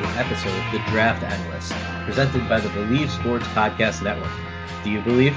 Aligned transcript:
episode 0.00 0.56
of 0.58 0.72
The 0.72 0.78
Draft 0.90 1.22
Analyst, 1.22 1.72
presented 2.06 2.48
by 2.48 2.60
the 2.60 2.70
Believe 2.70 3.10
Sports 3.10 3.46
Podcast 3.48 4.02
Network. 4.02 4.32
Do 4.82 4.90
you 4.90 5.02
believe? 5.02 5.36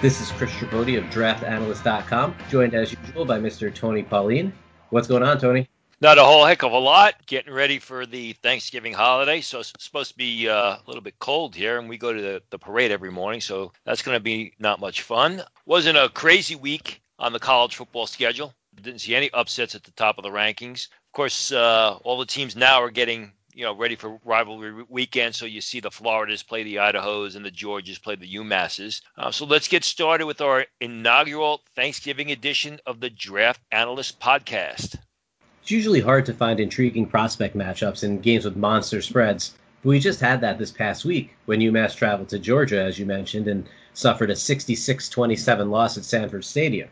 This 0.00 0.20
is 0.22 0.30
Chris 0.32 0.50
Tripodi 0.52 0.96
of 0.96 1.04
DraftAnalyst.com, 1.04 2.34
joined 2.48 2.74
as 2.74 2.94
usual 2.94 3.26
by 3.26 3.38
Mr. 3.38 3.74
Tony 3.74 4.02
Pauline. 4.02 4.54
What's 4.88 5.06
going 5.06 5.22
on, 5.22 5.38
Tony? 5.38 5.68
Not 6.00 6.16
a 6.16 6.24
whole 6.24 6.46
heck 6.46 6.62
of 6.62 6.72
a 6.72 6.78
lot. 6.78 7.14
Getting 7.26 7.52
ready 7.52 7.78
for 7.78 8.06
the 8.06 8.32
Thanksgiving 8.32 8.94
holiday, 8.94 9.42
so 9.42 9.60
it's 9.60 9.72
supposed 9.78 10.12
to 10.12 10.16
be 10.16 10.48
uh, 10.48 10.54
a 10.54 10.82
little 10.86 11.02
bit 11.02 11.18
cold 11.18 11.54
here, 11.54 11.78
and 11.78 11.86
we 11.86 11.98
go 11.98 12.12
to 12.12 12.20
the, 12.22 12.42
the 12.48 12.58
parade 12.58 12.90
every 12.90 13.10
morning, 13.10 13.42
so 13.42 13.70
that's 13.84 14.00
going 14.00 14.16
to 14.16 14.22
be 14.22 14.54
not 14.58 14.80
much 14.80 15.02
fun. 15.02 15.42
Wasn't 15.66 15.98
a 15.98 16.08
crazy 16.08 16.56
week 16.56 17.02
on 17.18 17.34
the 17.34 17.38
college 17.38 17.76
football 17.76 18.06
schedule. 18.06 18.54
Didn't 18.80 19.00
see 19.00 19.14
any 19.14 19.30
upsets 19.32 19.74
at 19.74 19.84
the 19.84 19.92
top 19.92 20.18
of 20.18 20.24
the 20.24 20.30
rankings 20.30 20.86
Of 20.86 21.12
course, 21.12 21.52
uh, 21.52 21.98
all 22.02 22.18
the 22.18 22.26
teams 22.26 22.56
now 22.56 22.82
are 22.82 22.90
getting 22.90 23.32
you 23.54 23.64
know 23.64 23.74
ready 23.74 23.94
for 23.94 24.18
rivalry 24.24 24.84
weekend. 24.88 25.34
So 25.34 25.46
you 25.46 25.60
see 25.60 25.80
the 25.80 25.90
Floridas 25.90 26.42
play 26.42 26.62
the 26.62 26.76
Idahos 26.76 27.36
and 27.36 27.44
the 27.44 27.50
Georgias 27.50 28.02
play 28.02 28.16
the 28.16 28.34
UMasses. 28.34 29.00
Uh, 29.16 29.30
so 29.30 29.46
let's 29.46 29.68
get 29.68 29.84
started 29.84 30.26
with 30.26 30.40
our 30.40 30.66
inaugural 30.80 31.62
Thanksgiving 31.74 32.30
edition 32.30 32.80
of 32.86 33.00
the 33.00 33.10
Draft 33.10 33.60
Analyst 33.70 34.20
Podcast. 34.20 34.96
It's 35.62 35.70
usually 35.70 36.00
hard 36.00 36.26
to 36.26 36.34
find 36.34 36.60
intriguing 36.60 37.06
prospect 37.06 37.56
matchups 37.56 38.04
in 38.04 38.20
games 38.20 38.44
with 38.44 38.56
monster 38.56 39.00
spreads, 39.00 39.54
but 39.82 39.88
we 39.90 39.98
just 39.98 40.20
had 40.20 40.40
that 40.42 40.58
this 40.58 40.70
past 40.70 41.04
week 41.04 41.34
when 41.46 41.60
UMass 41.60 41.96
traveled 41.96 42.28
to 42.30 42.38
Georgia, 42.38 42.82
as 42.82 42.98
you 42.98 43.06
mentioned, 43.06 43.48
and 43.48 43.66
suffered 43.94 44.30
a 44.30 44.36
66 44.36 45.08
27 45.08 45.70
loss 45.70 45.96
at 45.96 46.04
Sanford 46.04 46.44
Stadium. 46.44 46.88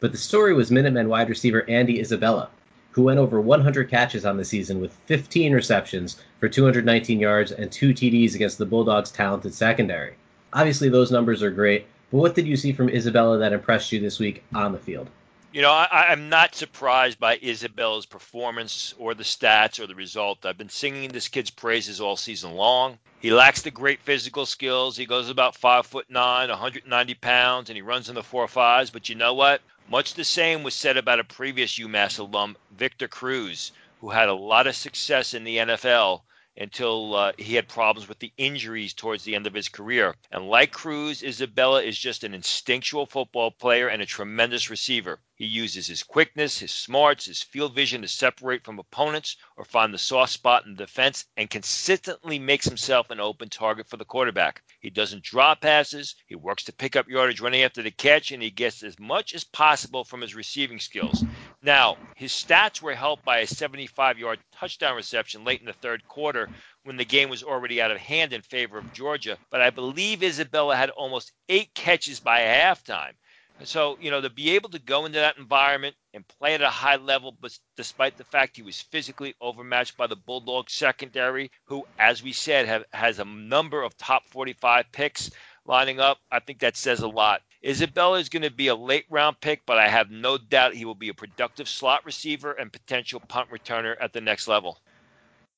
But 0.00 0.12
the 0.12 0.18
story 0.18 0.54
was 0.54 0.70
Minutemen 0.70 1.08
wide 1.08 1.28
receiver 1.28 1.68
Andy 1.68 2.00
Isabella, 2.00 2.50
who 2.94 3.02
went 3.02 3.18
over 3.18 3.40
100 3.40 3.90
catches 3.90 4.24
on 4.24 4.36
the 4.36 4.44
season 4.44 4.80
with 4.80 4.92
15 5.06 5.52
receptions 5.52 6.22
for 6.38 6.48
219 6.48 7.18
yards 7.18 7.50
and 7.50 7.72
two 7.72 7.92
TDs 7.92 8.36
against 8.36 8.56
the 8.56 8.64
Bulldogs' 8.64 9.10
talented 9.10 9.52
secondary. 9.52 10.14
Obviously, 10.52 10.88
those 10.88 11.10
numbers 11.10 11.42
are 11.42 11.50
great, 11.50 11.86
but 12.12 12.18
what 12.18 12.36
did 12.36 12.46
you 12.46 12.56
see 12.56 12.72
from 12.72 12.88
Isabella 12.88 13.36
that 13.38 13.52
impressed 13.52 13.90
you 13.90 13.98
this 13.98 14.20
week 14.20 14.44
on 14.54 14.70
the 14.70 14.78
field? 14.78 15.10
You 15.52 15.62
know, 15.62 15.72
I, 15.72 16.12
am 16.12 16.28
not 16.28 16.54
surprised 16.54 17.18
by 17.18 17.38
Isabella's 17.42 18.06
performance 18.06 18.94
or 18.96 19.12
the 19.12 19.24
stats 19.24 19.80
or 19.80 19.88
the 19.88 19.94
result. 19.96 20.46
I've 20.46 20.58
been 20.58 20.68
singing 20.68 21.10
this 21.10 21.26
kid's 21.26 21.50
praises 21.50 22.00
all 22.00 22.16
season 22.16 22.52
long. 22.52 22.98
He 23.20 23.32
lacks 23.32 23.62
the 23.62 23.72
great 23.72 24.00
physical 24.02 24.46
skills. 24.46 24.96
He 24.96 25.06
goes 25.06 25.28
about 25.28 25.56
five 25.56 25.86
foot 25.86 26.08
nine, 26.08 26.48
190 26.48 27.14
pounds, 27.14 27.70
and 27.70 27.76
he 27.76 27.82
runs 27.82 28.08
in 28.08 28.14
the 28.14 28.22
four 28.22 28.46
fives. 28.46 28.90
But 28.90 29.08
you 29.08 29.16
know 29.16 29.34
what? 29.34 29.60
Much 29.88 30.14
the 30.14 30.24
same 30.24 30.62
was 30.62 30.74
said 30.74 30.96
about 30.96 31.20
a 31.20 31.24
previous 31.24 31.78
UMass 31.78 32.18
alum, 32.18 32.56
Victor 32.76 33.08
Cruz, 33.08 33.72
who 34.00 34.10
had 34.10 34.28
a 34.28 34.34
lot 34.34 34.66
of 34.66 34.76
success 34.76 35.34
in 35.34 35.44
the 35.44 35.58
NFL 35.58 36.22
until 36.56 37.16
uh, 37.16 37.32
he 37.36 37.54
had 37.54 37.66
problems 37.66 38.08
with 38.08 38.20
the 38.20 38.32
injuries 38.36 38.94
towards 38.94 39.24
the 39.24 39.34
end 39.34 39.46
of 39.46 39.54
his 39.54 39.68
career. 39.68 40.14
And 40.30 40.48
like 40.48 40.70
Cruz, 40.70 41.22
Isabella 41.22 41.82
is 41.82 41.98
just 41.98 42.22
an 42.22 42.32
instinctual 42.32 43.06
football 43.06 43.50
player 43.50 43.88
and 43.88 44.00
a 44.00 44.06
tremendous 44.06 44.70
receiver. 44.70 45.20
He 45.36 45.46
uses 45.46 45.88
his 45.88 46.04
quickness, 46.04 46.60
his 46.60 46.70
smarts, 46.70 47.24
his 47.24 47.42
field 47.42 47.74
vision 47.74 48.02
to 48.02 48.08
separate 48.08 48.64
from 48.64 48.78
opponents 48.78 49.36
or 49.56 49.64
find 49.64 49.92
the 49.92 49.98
soft 49.98 50.32
spot 50.32 50.64
in 50.64 50.74
the 50.74 50.84
defense 50.84 51.24
and 51.36 51.50
consistently 51.50 52.38
makes 52.38 52.66
himself 52.66 53.10
an 53.10 53.18
open 53.18 53.48
target 53.48 53.88
for 53.88 53.96
the 53.96 54.04
quarterback. 54.04 54.62
He 54.78 54.90
doesn't 54.90 55.24
drop 55.24 55.62
passes, 55.62 56.14
he 56.28 56.36
works 56.36 56.62
to 56.64 56.72
pick 56.72 56.94
up 56.94 57.08
yardage 57.08 57.40
running 57.40 57.62
after 57.62 57.82
the 57.82 57.90
catch, 57.90 58.30
and 58.30 58.40
he 58.40 58.50
gets 58.50 58.84
as 58.84 58.96
much 59.00 59.34
as 59.34 59.42
possible 59.42 60.04
from 60.04 60.20
his 60.20 60.36
receiving 60.36 60.78
skills. 60.78 61.24
Now, 61.64 61.96
his 62.14 62.30
stats 62.30 62.82
were 62.82 62.94
helped 62.94 63.24
by 63.24 63.38
a 63.38 63.46
75 63.46 64.18
yard 64.18 64.38
touchdown 64.52 64.96
reception 64.96 65.44
late 65.44 65.60
in 65.60 65.66
the 65.66 65.72
third 65.72 66.06
quarter 66.06 66.50
when 66.82 66.98
the 66.98 67.06
game 67.06 67.30
was 67.30 67.42
already 67.42 67.80
out 67.80 67.90
of 67.90 67.96
hand 67.96 68.34
in 68.34 68.42
favor 68.42 68.76
of 68.76 68.92
Georgia, 68.92 69.38
but 69.48 69.62
I 69.62 69.70
believe 69.70 70.22
Isabella 70.22 70.76
had 70.76 70.90
almost 70.90 71.32
eight 71.48 71.72
catches 71.72 72.20
by 72.20 72.40
halftime. 72.40 73.14
So, 73.62 73.96
you 73.98 74.10
know, 74.10 74.20
to 74.20 74.28
be 74.28 74.50
able 74.50 74.68
to 74.70 74.78
go 74.78 75.06
into 75.06 75.20
that 75.20 75.38
environment 75.38 75.96
and 76.12 76.28
play 76.28 76.52
at 76.52 76.60
a 76.60 76.68
high 76.68 76.96
level, 76.96 77.34
but 77.40 77.58
despite 77.78 78.18
the 78.18 78.24
fact 78.24 78.56
he 78.56 78.62
was 78.62 78.82
physically 78.82 79.34
overmatched 79.40 79.96
by 79.96 80.06
the 80.06 80.16
Bulldogs 80.16 80.74
secondary, 80.74 81.50
who, 81.64 81.86
as 81.98 82.22
we 82.22 82.32
said, 82.32 82.66
have, 82.66 82.84
has 82.92 83.20
a 83.20 83.24
number 83.24 83.82
of 83.82 83.96
top 83.96 84.26
45 84.26 84.92
picks 84.92 85.30
lining 85.64 85.98
up, 85.98 86.18
I 86.30 86.40
think 86.40 86.58
that 86.58 86.76
says 86.76 87.00
a 87.00 87.08
lot. 87.08 87.40
Isabella 87.66 88.18
is 88.18 88.28
going 88.28 88.42
to 88.42 88.50
be 88.50 88.68
a 88.68 88.74
late 88.74 89.06
round 89.08 89.40
pick, 89.40 89.64
but 89.64 89.78
I 89.78 89.88
have 89.88 90.10
no 90.10 90.36
doubt 90.36 90.74
he 90.74 90.84
will 90.84 90.94
be 90.94 91.08
a 91.08 91.14
productive 91.14 91.66
slot 91.66 92.04
receiver 92.04 92.52
and 92.52 92.70
potential 92.70 93.20
punt 93.20 93.48
returner 93.50 93.96
at 94.00 94.12
the 94.12 94.20
next 94.20 94.48
level. 94.48 94.80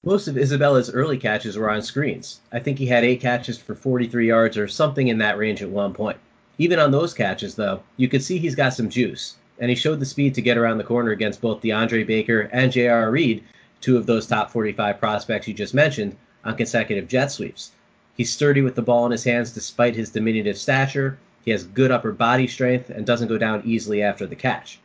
Most 0.04 0.28
of 0.28 0.38
Isabella's 0.38 0.88
early 0.88 1.18
catches 1.18 1.58
were 1.58 1.68
on 1.68 1.82
screens. 1.82 2.42
I 2.52 2.60
think 2.60 2.78
he 2.78 2.86
had 2.86 3.02
eight 3.02 3.20
catches 3.20 3.58
for 3.58 3.74
43 3.74 4.28
yards 4.28 4.56
or 4.56 4.68
something 4.68 5.08
in 5.08 5.18
that 5.18 5.36
range 5.36 5.62
at 5.62 5.68
one 5.68 5.92
point. 5.92 6.16
Even 6.58 6.78
on 6.78 6.92
those 6.92 7.12
catches, 7.12 7.56
though, 7.56 7.82
you 7.96 8.08
could 8.08 8.22
see 8.22 8.38
he's 8.38 8.54
got 8.54 8.72
some 8.72 8.88
juice, 8.88 9.34
and 9.58 9.68
he 9.68 9.74
showed 9.74 9.98
the 9.98 10.06
speed 10.06 10.32
to 10.36 10.42
get 10.42 10.56
around 10.56 10.78
the 10.78 10.84
corner 10.84 11.10
against 11.10 11.40
both 11.40 11.60
DeAndre 11.60 12.06
Baker 12.06 12.48
and 12.52 12.70
J.R. 12.70 13.10
Reed, 13.10 13.42
two 13.80 13.96
of 13.96 14.06
those 14.06 14.28
top 14.28 14.52
45 14.52 15.00
prospects 15.00 15.48
you 15.48 15.54
just 15.54 15.74
mentioned, 15.74 16.16
on 16.44 16.56
consecutive 16.56 17.08
jet 17.08 17.32
sweeps. 17.32 17.72
He's 18.16 18.32
sturdy 18.32 18.62
with 18.62 18.76
the 18.76 18.82
ball 18.82 19.06
in 19.06 19.12
his 19.12 19.24
hands 19.24 19.50
despite 19.50 19.96
his 19.96 20.10
diminutive 20.10 20.56
stature. 20.56 21.18
He 21.46 21.52
has 21.52 21.64
good 21.64 21.92
upper 21.92 22.10
body 22.10 22.48
strength 22.48 22.90
and 22.90 23.06
doesn't 23.06 23.28
go 23.28 23.38
down 23.38 23.62
easily 23.64 24.02
after 24.02 24.26
the 24.26 24.34
catch. 24.34 24.80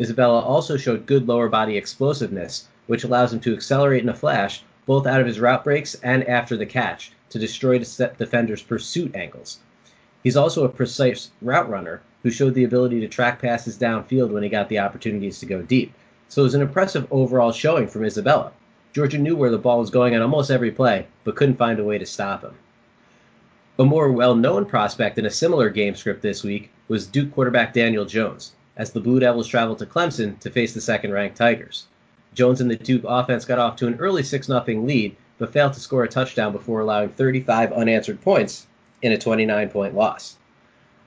Isabella 0.00 0.40
also 0.40 0.78
showed 0.78 1.04
good 1.04 1.28
lower 1.28 1.50
body 1.50 1.76
explosiveness, 1.76 2.66
which 2.86 3.04
allows 3.04 3.30
him 3.32 3.40
to 3.40 3.52
accelerate 3.52 4.02
in 4.02 4.08
a 4.08 4.14
flash, 4.14 4.64
both 4.86 5.06
out 5.06 5.20
of 5.20 5.26
his 5.26 5.38
route 5.38 5.64
breaks 5.64 5.96
and 5.96 6.26
after 6.26 6.56
the 6.56 6.64
catch, 6.64 7.12
to 7.28 7.38
destroy 7.38 7.78
the 7.78 8.12
defenders' 8.16 8.62
pursuit 8.62 9.14
angles. 9.14 9.58
He's 10.24 10.36
also 10.36 10.64
a 10.64 10.70
precise 10.70 11.30
route 11.42 11.68
runner 11.68 12.00
who 12.22 12.30
showed 12.30 12.54
the 12.54 12.64
ability 12.64 13.00
to 13.00 13.08
track 13.08 13.42
passes 13.42 13.76
downfield 13.78 14.30
when 14.30 14.42
he 14.42 14.48
got 14.48 14.70
the 14.70 14.78
opportunities 14.78 15.38
to 15.40 15.46
go 15.46 15.60
deep. 15.60 15.92
So 16.28 16.40
it 16.40 16.44
was 16.44 16.54
an 16.54 16.62
impressive 16.62 17.06
overall 17.10 17.52
showing 17.52 17.86
from 17.86 18.04
Isabella. 18.04 18.52
Georgia 18.94 19.18
knew 19.18 19.36
where 19.36 19.50
the 19.50 19.58
ball 19.58 19.78
was 19.78 19.90
going 19.90 20.14
on 20.14 20.22
almost 20.22 20.50
every 20.50 20.70
play, 20.70 21.06
but 21.24 21.36
couldn't 21.36 21.56
find 21.56 21.78
a 21.78 21.84
way 21.84 21.98
to 21.98 22.06
stop 22.06 22.42
him. 22.42 22.54
A 23.80 23.84
more 23.84 24.10
well 24.10 24.34
known 24.34 24.66
prospect 24.66 25.18
in 25.18 25.26
a 25.26 25.30
similar 25.30 25.70
game 25.70 25.94
script 25.94 26.20
this 26.20 26.42
week 26.42 26.72
was 26.88 27.06
Duke 27.06 27.30
quarterback 27.30 27.72
Daniel 27.72 28.04
Jones, 28.04 28.50
as 28.76 28.90
the 28.90 28.98
Blue 28.98 29.20
Devils 29.20 29.46
traveled 29.46 29.78
to 29.78 29.86
Clemson 29.86 30.36
to 30.40 30.50
face 30.50 30.74
the 30.74 30.80
second 30.80 31.12
ranked 31.12 31.36
Tigers. 31.36 31.86
Jones 32.34 32.60
and 32.60 32.68
the 32.68 32.74
Duke 32.74 33.04
offense 33.06 33.44
got 33.44 33.60
off 33.60 33.76
to 33.76 33.86
an 33.86 33.94
early 34.00 34.24
6 34.24 34.48
0 34.48 34.64
lead, 34.66 35.14
but 35.38 35.52
failed 35.52 35.74
to 35.74 35.80
score 35.80 36.02
a 36.02 36.08
touchdown 36.08 36.50
before 36.50 36.80
allowing 36.80 37.10
35 37.10 37.72
unanswered 37.72 38.20
points 38.20 38.66
in 39.00 39.12
a 39.12 39.18
29 39.18 39.68
point 39.68 39.94
loss. 39.94 40.38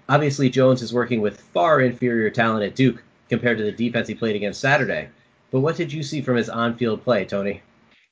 Obviously, 0.08 0.50
Jones 0.50 0.82
is 0.82 0.94
working 0.94 1.20
with 1.20 1.42
far 1.42 1.82
inferior 1.82 2.30
talent 2.30 2.64
at 2.64 2.74
Duke 2.74 3.04
compared 3.28 3.58
to 3.58 3.66
the 3.66 3.74
defense 3.74 4.08
he 4.08 4.16
played 4.16 4.38
against 4.38 4.62
Saturday. 4.62 5.10
But 5.52 5.60
what 5.60 5.76
did 5.76 5.92
you 5.92 6.04
see 6.04 6.22
from 6.22 6.38
his 6.38 6.48
on 6.48 6.78
field 6.78 7.04
play, 7.04 7.26
Tony? 7.26 7.64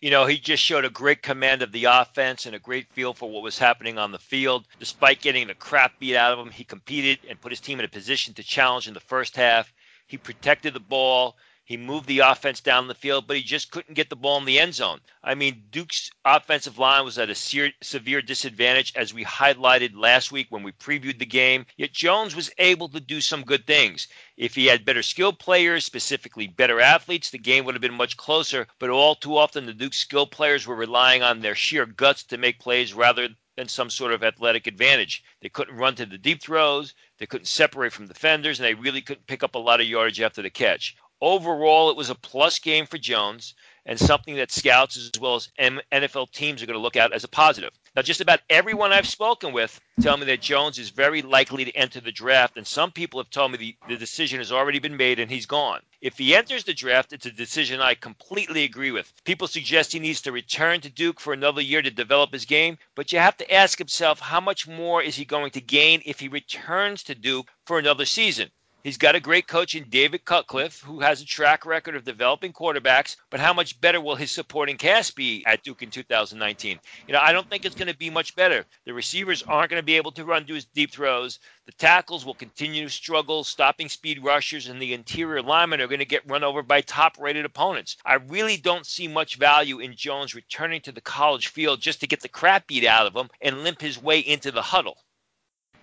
You 0.02 0.12
know, 0.12 0.26
he 0.26 0.38
just 0.38 0.64
showed 0.64 0.86
a 0.86 0.90
great 0.90 1.22
command 1.22 1.62
of 1.62 1.74
the 1.74 1.84
offense 1.84 2.46
and 2.46 2.56
a 2.56 2.60
great 2.60 2.88
feel 2.94 3.14
for 3.14 3.30
what 3.30 3.44
was 3.44 3.60
happening 3.60 3.98
on 3.98 4.14
the 4.14 4.20
field. 4.20 4.66
Despite 4.80 5.22
getting 5.22 5.48
the 5.48 5.56
crap 5.56 6.00
beat 6.00 6.16
out 6.16 6.32
of 6.32 6.40
him, 6.40 6.52
he 6.52 6.64
competed 6.64 7.20
and 7.28 7.42
put 7.42 7.52
his 7.52 7.60
team 7.60 7.80
in 7.80 7.86
a 7.86 7.90
position 7.90 8.34
to 8.36 8.44
challenge 8.44 8.88
in 8.88 8.94
the 8.94 9.02
first 9.02 9.36
half. 9.36 9.74
He 10.08 10.18
protected 10.18 10.74
the 10.74 10.80
ball. 10.80 11.36
He 11.66 11.78
moved 11.78 12.08
the 12.08 12.20
offense 12.20 12.62
down 12.62 12.88
the 12.88 12.96
field, 12.96 13.28
but 13.28 13.38
he 13.38 13.44
just 13.44 13.70
couldn't 13.72 13.94
get 13.94 14.10
the 14.10 14.16
ball 14.16 14.40
in 14.40 14.46
the 14.46 14.58
end 14.58 14.74
zone. 14.74 15.02
I 15.24 15.36
mean, 15.36 15.66
Duke's 15.70 16.10
offensive 16.26 16.80
line 16.80 17.06
was 17.06 17.20
at 17.20 17.30
a 17.30 17.36
se- 17.36 17.76
severe 17.84 18.24
disadvantage, 18.24 18.94
as 18.96 19.14
we 19.14 19.24
highlighted 19.24 19.92
last 19.96 20.32
week 20.32 20.48
when 20.50 20.64
we 20.64 20.72
previewed 20.72 21.20
the 21.20 21.28
game. 21.28 21.68
Yet 21.78 21.92
Jones 21.92 22.36
was 22.36 22.50
able 22.58 22.90
to 22.90 23.00
do 23.00 23.22
some 23.22 23.44
good 23.44 23.68
things. 23.68 24.08
If 24.40 24.56
he 24.56 24.68
had 24.68 24.86
better 24.86 25.04
skilled 25.04 25.38
players, 25.38 25.84
specifically 25.84 26.48
better 26.48 26.80
athletes, 26.80 27.30
the 27.30 27.38
game 27.38 27.66
would 27.66 27.76
have 27.76 27.82
been 27.82 27.94
much 27.94 28.16
closer. 28.16 28.68
But 28.80 28.90
all 28.90 29.14
too 29.14 29.38
often, 29.38 29.66
the 29.66 29.74
Duke 29.74 29.94
skilled 29.94 30.32
players 30.32 30.66
were 30.66 30.78
relying 30.78 31.22
on 31.22 31.42
their 31.42 31.56
sheer 31.56 31.86
guts 31.86 32.24
to 32.24 32.38
make 32.38 32.58
plays 32.58 32.94
rather 32.94 33.28
than 33.58 33.68
some 33.68 33.90
sort 33.90 34.14
of 34.14 34.24
athletic 34.24 34.66
advantage. 34.66 35.26
They 35.42 35.50
couldn't 35.50 35.76
run 35.76 35.96
to 35.96 36.06
the 36.06 36.18
deep 36.18 36.42
throws, 36.42 36.96
they 37.18 37.26
couldn't 37.26 37.48
separate 37.48 37.92
from 37.92 38.08
defenders, 38.08 38.62
and 38.62 38.66
they 38.66 38.76
really 38.76 39.02
couldn't 39.02 39.28
pick 39.28 39.44
up 39.44 39.56
a 39.56 39.60
lot 39.60 39.82
of 39.82 39.88
yardage 39.88 40.22
after 40.22 40.42
the 40.42 40.50
catch. 40.50 40.96
Overall, 41.20 41.90
it 41.90 41.98
was 41.98 42.10
a 42.10 42.16
plus 42.16 42.60
game 42.60 42.86
for 42.86 42.98
Jones 42.98 43.56
and 43.90 44.00
something 44.00 44.36
that 44.36 44.52
scouts 44.52 44.96
as 44.96 45.10
well 45.20 45.34
as 45.34 45.50
NFL 45.58 46.32
teams 46.32 46.62
are 46.62 46.68
going 46.68 46.78
to 46.78 46.82
look 46.82 46.96
at 46.96 47.12
as 47.12 47.24
a 47.24 47.28
positive. 47.28 47.72
Now, 47.96 48.04
just 48.04 48.22
about 48.22 48.42
everyone 48.48 48.94
I've 48.94 49.08
spoken 49.08 49.52
with 49.52 49.82
tell 50.00 50.16
me 50.16 50.28
that 50.28 50.44
Jones 50.44 50.78
is 50.78 50.92
very 50.92 51.24
likely 51.24 51.66
to 51.66 51.76
enter 51.76 52.00
the 52.00 52.12
draft, 52.12 52.56
and 52.56 52.68
some 52.68 52.92
people 52.92 53.20
have 53.20 53.32
told 53.32 53.52
me 53.52 53.58
the, 53.58 53.76
the 53.88 53.98
decision 53.98 54.38
has 54.38 54.52
already 54.52 54.78
been 54.78 54.96
made 54.96 55.20
and 55.20 55.32
he's 55.32 55.48
gone. 55.48 55.82
If 56.02 56.20
he 56.20 56.36
enters 56.36 56.64
the 56.64 56.74
draft, 56.76 57.14
it's 57.14 57.26
a 57.26 57.32
decision 57.32 57.82
I 57.82 57.96
completely 57.96 58.64
agree 58.64 58.92
with. 58.92 59.12
People 59.24 59.48
suggest 59.48 59.92
he 59.92 60.00
needs 60.00 60.22
to 60.22 60.32
return 60.32 60.82
to 60.82 60.92
Duke 60.92 61.20
for 61.20 61.34
another 61.34 61.62
year 61.62 61.82
to 61.82 61.90
develop 61.90 62.32
his 62.32 62.46
game, 62.46 62.78
but 62.94 63.12
you 63.12 63.18
have 63.18 63.38
to 63.38 63.52
ask 63.52 63.80
himself 63.80 64.20
how 64.20 64.40
much 64.40 64.68
more 64.68 65.02
is 65.02 65.16
he 65.16 65.26
going 65.26 65.50
to 65.52 65.62
gain 65.62 66.04
if 66.06 66.20
he 66.20 66.28
returns 66.28 67.02
to 67.04 67.16
Duke 67.16 67.50
for 67.66 67.80
another 67.80 68.06
season? 68.06 68.52
He's 68.82 68.98
got 68.98 69.14
a 69.14 69.20
great 69.20 69.46
coach 69.46 69.76
in 69.76 69.90
David 69.90 70.24
Cutcliffe, 70.24 70.80
who 70.80 71.02
has 71.02 71.22
a 71.22 71.26
track 71.26 71.66
record 71.66 71.98
of 71.98 72.06
developing 72.06 72.54
quarterbacks, 72.54 73.18
but 73.30 73.42
how 73.42 73.52
much 73.52 73.80
better 73.82 74.00
will 74.00 74.16
his 74.16 74.32
supporting 74.32 74.78
cast 74.78 75.18
be 75.18 75.44
at 75.46 75.64
Duke 75.64 75.82
in 75.82 75.90
2019? 75.90 76.80
You 77.06 77.14
know, 77.14 77.20
I 77.20 77.34
don't 77.34 77.50
think 77.50 77.66
it's 77.66 77.76
going 77.76 77.90
to 77.90 77.98
be 77.98 78.10
much 78.10 78.38
better. 78.38 78.66
The 78.86 78.94
receivers 78.94 79.44
aren't 79.44 79.70
going 79.72 79.82
to 79.82 79.86
be 79.86 79.98
able 79.98 80.14
to 80.14 80.24
run 80.24 80.46
his 80.48 80.64
deep 80.64 80.94
throws. 80.94 81.40
The 81.66 81.74
tackles 81.74 82.24
will 82.24 82.34
continue 82.34 82.86
to 82.86 82.90
struggle, 82.90 83.44
stopping 83.44 83.90
speed 83.90 84.24
rushers, 84.24 84.68
and 84.68 84.82
the 84.82 84.94
interior 84.94 85.42
linemen 85.42 85.82
are 85.82 85.88
going 85.88 86.00
to 86.00 86.06
get 86.06 86.30
run 86.30 86.46
over 86.46 86.64
by 86.64 86.80
top 86.80 87.20
rated 87.20 87.44
opponents. 87.44 87.98
I 88.06 88.14
really 88.14 88.56
don't 88.56 88.86
see 88.86 89.10
much 89.10 89.36
value 89.36 89.80
in 89.80 89.94
Jones 89.94 90.34
returning 90.34 90.80
to 90.82 90.94
the 90.94 91.02
college 91.02 91.48
field 91.48 91.82
just 91.82 92.00
to 92.00 92.08
get 92.08 92.22
the 92.22 92.30
crap 92.30 92.68
beat 92.68 92.86
out 92.86 93.08
of 93.08 93.14
him 93.14 93.30
and 93.42 93.62
limp 93.62 93.82
his 93.82 94.02
way 94.02 94.20
into 94.20 94.52
the 94.52 94.62
huddle. 94.62 94.98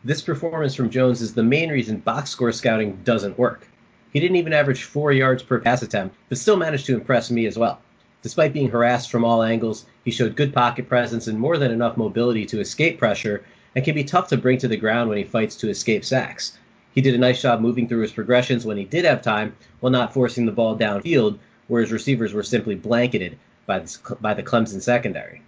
This 0.07 0.23
performance 0.23 0.77
from 0.77 0.89
Jones 0.89 1.21
is 1.21 1.35
the 1.35 1.43
main 1.43 1.69
reason 1.69 1.97
box 1.97 2.31
score 2.31 2.53
scouting 2.53 3.01
doesn't 3.03 3.37
work. 3.37 3.67
He 4.13 4.21
didn't 4.21 4.37
even 4.37 4.53
average 4.53 4.85
four 4.85 5.11
yards 5.11 5.43
per 5.43 5.59
pass 5.59 5.83
attempt, 5.83 6.15
but 6.29 6.39
still 6.39 6.57
managed 6.57 6.87
to 6.87 6.95
impress 6.95 7.29
me 7.29 7.45
as 7.45 7.59
well. 7.59 7.81
Despite 8.23 8.53
being 8.53 8.71
harassed 8.71 9.11
from 9.11 9.25
all 9.25 9.43
angles, 9.43 9.85
he 10.05 10.13
showed 10.13 10.37
good 10.37 10.55
pocket 10.55 10.89
presence 10.89 11.27
and 11.27 11.41
more 11.41 11.59
than 11.59 11.73
enough 11.73 11.97
mobility 11.97 12.47
to 12.47 12.61
escape 12.61 13.01
pressure 13.01 13.43
and 13.75 13.85
can 13.85 13.97
be 13.97 14.05
tough 14.05 14.29
to 14.29 14.37
bring 14.37 14.59
to 14.59 14.69
the 14.69 14.77
ground 14.77 15.09
when 15.09 15.19
he 15.19 15.25
fights 15.25 15.57
to 15.57 15.69
escape 15.69 16.05
sacks. 16.05 16.57
He 16.95 17.01
did 17.01 17.17
a 17.17 17.19
nice 17.19 17.43
job 17.43 17.61
moving 17.61 17.89
through 17.89 18.03
his 18.03 18.13
progressions 18.13 18.65
when 18.65 18.77
he 18.77 18.85
did 18.85 19.05
have 19.05 19.23
time 19.23 19.57
while 19.81 19.91
not 19.91 20.15
forcing 20.15 20.47
the 20.47 20.53
ball 20.53 20.79
downfield, 20.79 21.41
where 21.67 21.81
his 21.81 21.91
receivers 21.91 22.33
were 22.33 22.45
simply 22.45 22.77
blanketed 22.77 23.37
by 23.67 23.81
the, 23.81 24.17
by 24.21 24.35
the 24.35 24.45
Clemson 24.45 24.81
secondary. 24.81 25.43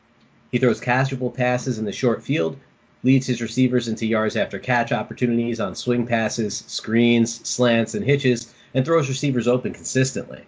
He 0.50 0.58
throws 0.58 0.80
casual 0.80 1.30
passes 1.30 1.78
in 1.78 1.84
the 1.84 1.92
short 1.92 2.24
field, 2.24 2.58
leads 3.02 3.26
his 3.26 3.40
receivers 3.40 3.88
into 3.88 4.06
yards 4.06 4.36
after 4.36 4.58
catch 4.58 4.92
opportunities 4.92 5.60
on 5.60 5.74
swing 5.74 6.06
passes, 6.06 6.64
screens, 6.66 7.46
slants, 7.48 7.94
and 7.94 8.04
hitches, 8.04 8.52
and 8.74 8.84
throws 8.84 9.08
receivers 9.08 9.46
open 9.48 9.72
consistently. 9.72 10.42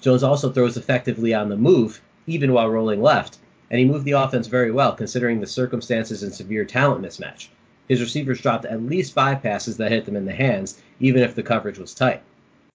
Jones 0.00 0.22
also 0.22 0.50
throws 0.50 0.76
effectively 0.76 1.32
on 1.32 1.48
the 1.48 1.56
move, 1.56 2.00
even 2.26 2.52
while 2.52 2.68
rolling 2.68 3.00
left, 3.00 3.38
and 3.70 3.78
he 3.78 3.84
moved 3.84 4.04
the 4.04 4.12
offense 4.12 4.46
very 4.46 4.70
well 4.70 4.92
considering 4.92 5.40
the 5.40 5.46
circumstances 5.46 6.22
and 6.22 6.34
severe 6.34 6.64
talent 6.64 7.02
mismatch. 7.02 7.48
His 7.88 8.00
receivers 8.00 8.40
dropped 8.40 8.64
at 8.64 8.82
least 8.82 9.12
five 9.12 9.42
passes 9.42 9.76
that 9.76 9.92
hit 9.92 10.04
them 10.04 10.16
in 10.16 10.24
the 10.24 10.32
hands, 10.32 10.80
even 11.00 11.22
if 11.22 11.34
the 11.34 11.42
coverage 11.42 11.78
was 11.78 11.94
tight. 11.94 12.22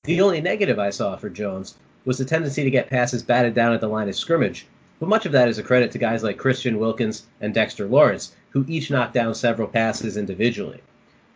The 0.03 0.21
only 0.21 0.39
negative 0.39 0.79
I 0.79 0.91
saw 0.91 1.15
for 1.15 1.29
Jones 1.29 1.75
was 2.05 2.17
the 2.17 2.25
tendency 2.25 2.63
to 2.63 2.71
get 2.71 2.89
passes 2.89 3.21
batted 3.21 3.53
down 3.53 3.73
at 3.73 3.81
the 3.81 3.87
line 3.87 4.07
of 4.07 4.15
scrimmage, 4.15 4.65
but 4.99 5.09
much 5.09 5.25
of 5.25 5.31
that 5.31 5.47
is 5.47 5.57
a 5.57 5.63
credit 5.63 5.91
to 5.91 5.97
guys 5.97 6.23
like 6.23 6.37
Christian 6.37 6.79
Wilkins 6.79 7.27
and 7.41 7.53
Dexter 7.53 7.87
Lawrence, 7.87 8.33
who 8.51 8.65
each 8.67 8.89
knocked 8.89 9.13
down 9.13 9.35
several 9.35 9.67
passes 9.67 10.17
individually. 10.17 10.81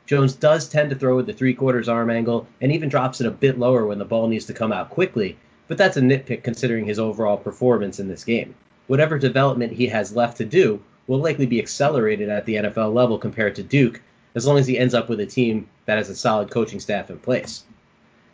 Jones 0.06 0.34
does 0.34 0.68
tend 0.68 0.90
to 0.90 0.96
throw 0.96 1.16
with 1.16 1.28
the 1.28 1.34
three 1.34 1.54
quarters 1.54 1.88
arm 1.88 2.10
angle 2.10 2.48
and 2.60 2.72
even 2.72 2.90
drops 2.90 3.22
it 3.22 3.28
a 3.28 3.32
bit 3.32 3.58
lower 3.58 3.86
when 3.86 4.00
the 4.00 4.06
ball 4.06 4.28
needs 4.28 4.46
to 4.46 4.54
come 4.54 4.72
out 4.72 4.90
quickly, 4.90 5.38
but 5.68 5.78
that's 5.78 5.98
a 5.98 6.02
nitpick 6.02 6.44
considering 6.44 6.86
his 6.86 7.00
overall 7.00 7.38
performance 7.38 8.00
in 8.00 8.10
this 8.10 8.24
game. 8.24 8.54
Whatever 8.88 9.18
development 9.18 9.72
he 9.74 9.88
has 9.88 10.16
left 10.16 10.38
to 10.38 10.46
do 10.46 10.82
will 11.08 11.20
likely 11.20 11.46
be 11.46 11.60
accelerated 11.60 12.30
at 12.30 12.46
the 12.46 12.56
NFL 12.56 12.94
level 12.94 13.18
compared 13.18 13.56
to 13.56 13.64
Duke, 13.64 14.02
as 14.36 14.46
long 14.46 14.58
as 14.58 14.68
he 14.68 14.78
ends 14.78 14.94
up 14.94 15.10
with 15.10 15.20
a 15.20 15.26
team 15.26 15.68
that 15.86 15.98
has 15.98 16.10
a 16.10 16.16
solid 16.16 16.52
coaching 16.52 16.80
staff 16.80 17.10
in 17.10 17.20
place. 17.20 17.64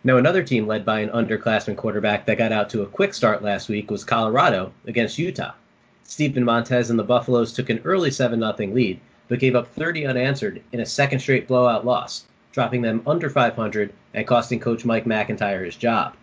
Now, 0.04 0.18
another 0.18 0.44
team 0.44 0.66
led 0.66 0.86
by 0.86 1.02
an 1.02 1.10
underclassman 1.10 1.76
quarterback 1.76 2.26
that 2.26 2.38
got 2.38 2.52
out 2.52 2.70
to 2.70 2.84
a 2.84 2.88
quick 2.88 3.14
start 3.14 3.44
last 3.44 3.70
week 3.70 3.92
was 3.92 4.04
Colorado 4.04 4.72
against 4.88 5.20
Utah. 5.20 5.52
Steven 6.10 6.44
Montez 6.44 6.90
and 6.90 6.98
the 6.98 7.04
Buffaloes 7.04 7.54
took 7.54 7.70
an 7.70 7.82
early 7.86 8.10
7 8.10 8.40
0 8.40 8.74
lead, 8.74 9.00
but 9.28 9.38
gave 9.38 9.56
up 9.56 9.68
30 9.68 10.08
unanswered 10.08 10.60
in 10.72 10.80
a 10.80 10.86
second 10.86 11.20
straight 11.20 11.48
blowout 11.48 11.86
loss, 11.86 12.26
dropping 12.52 12.82
them 12.82 13.04
under 13.06 13.30
500 13.30 13.94
and 14.16 14.26
costing 14.26 14.60
coach 14.60 14.84
Mike 14.84 15.06
MacIntyre 15.06 15.64
his 15.64 15.76
job. 15.76 16.16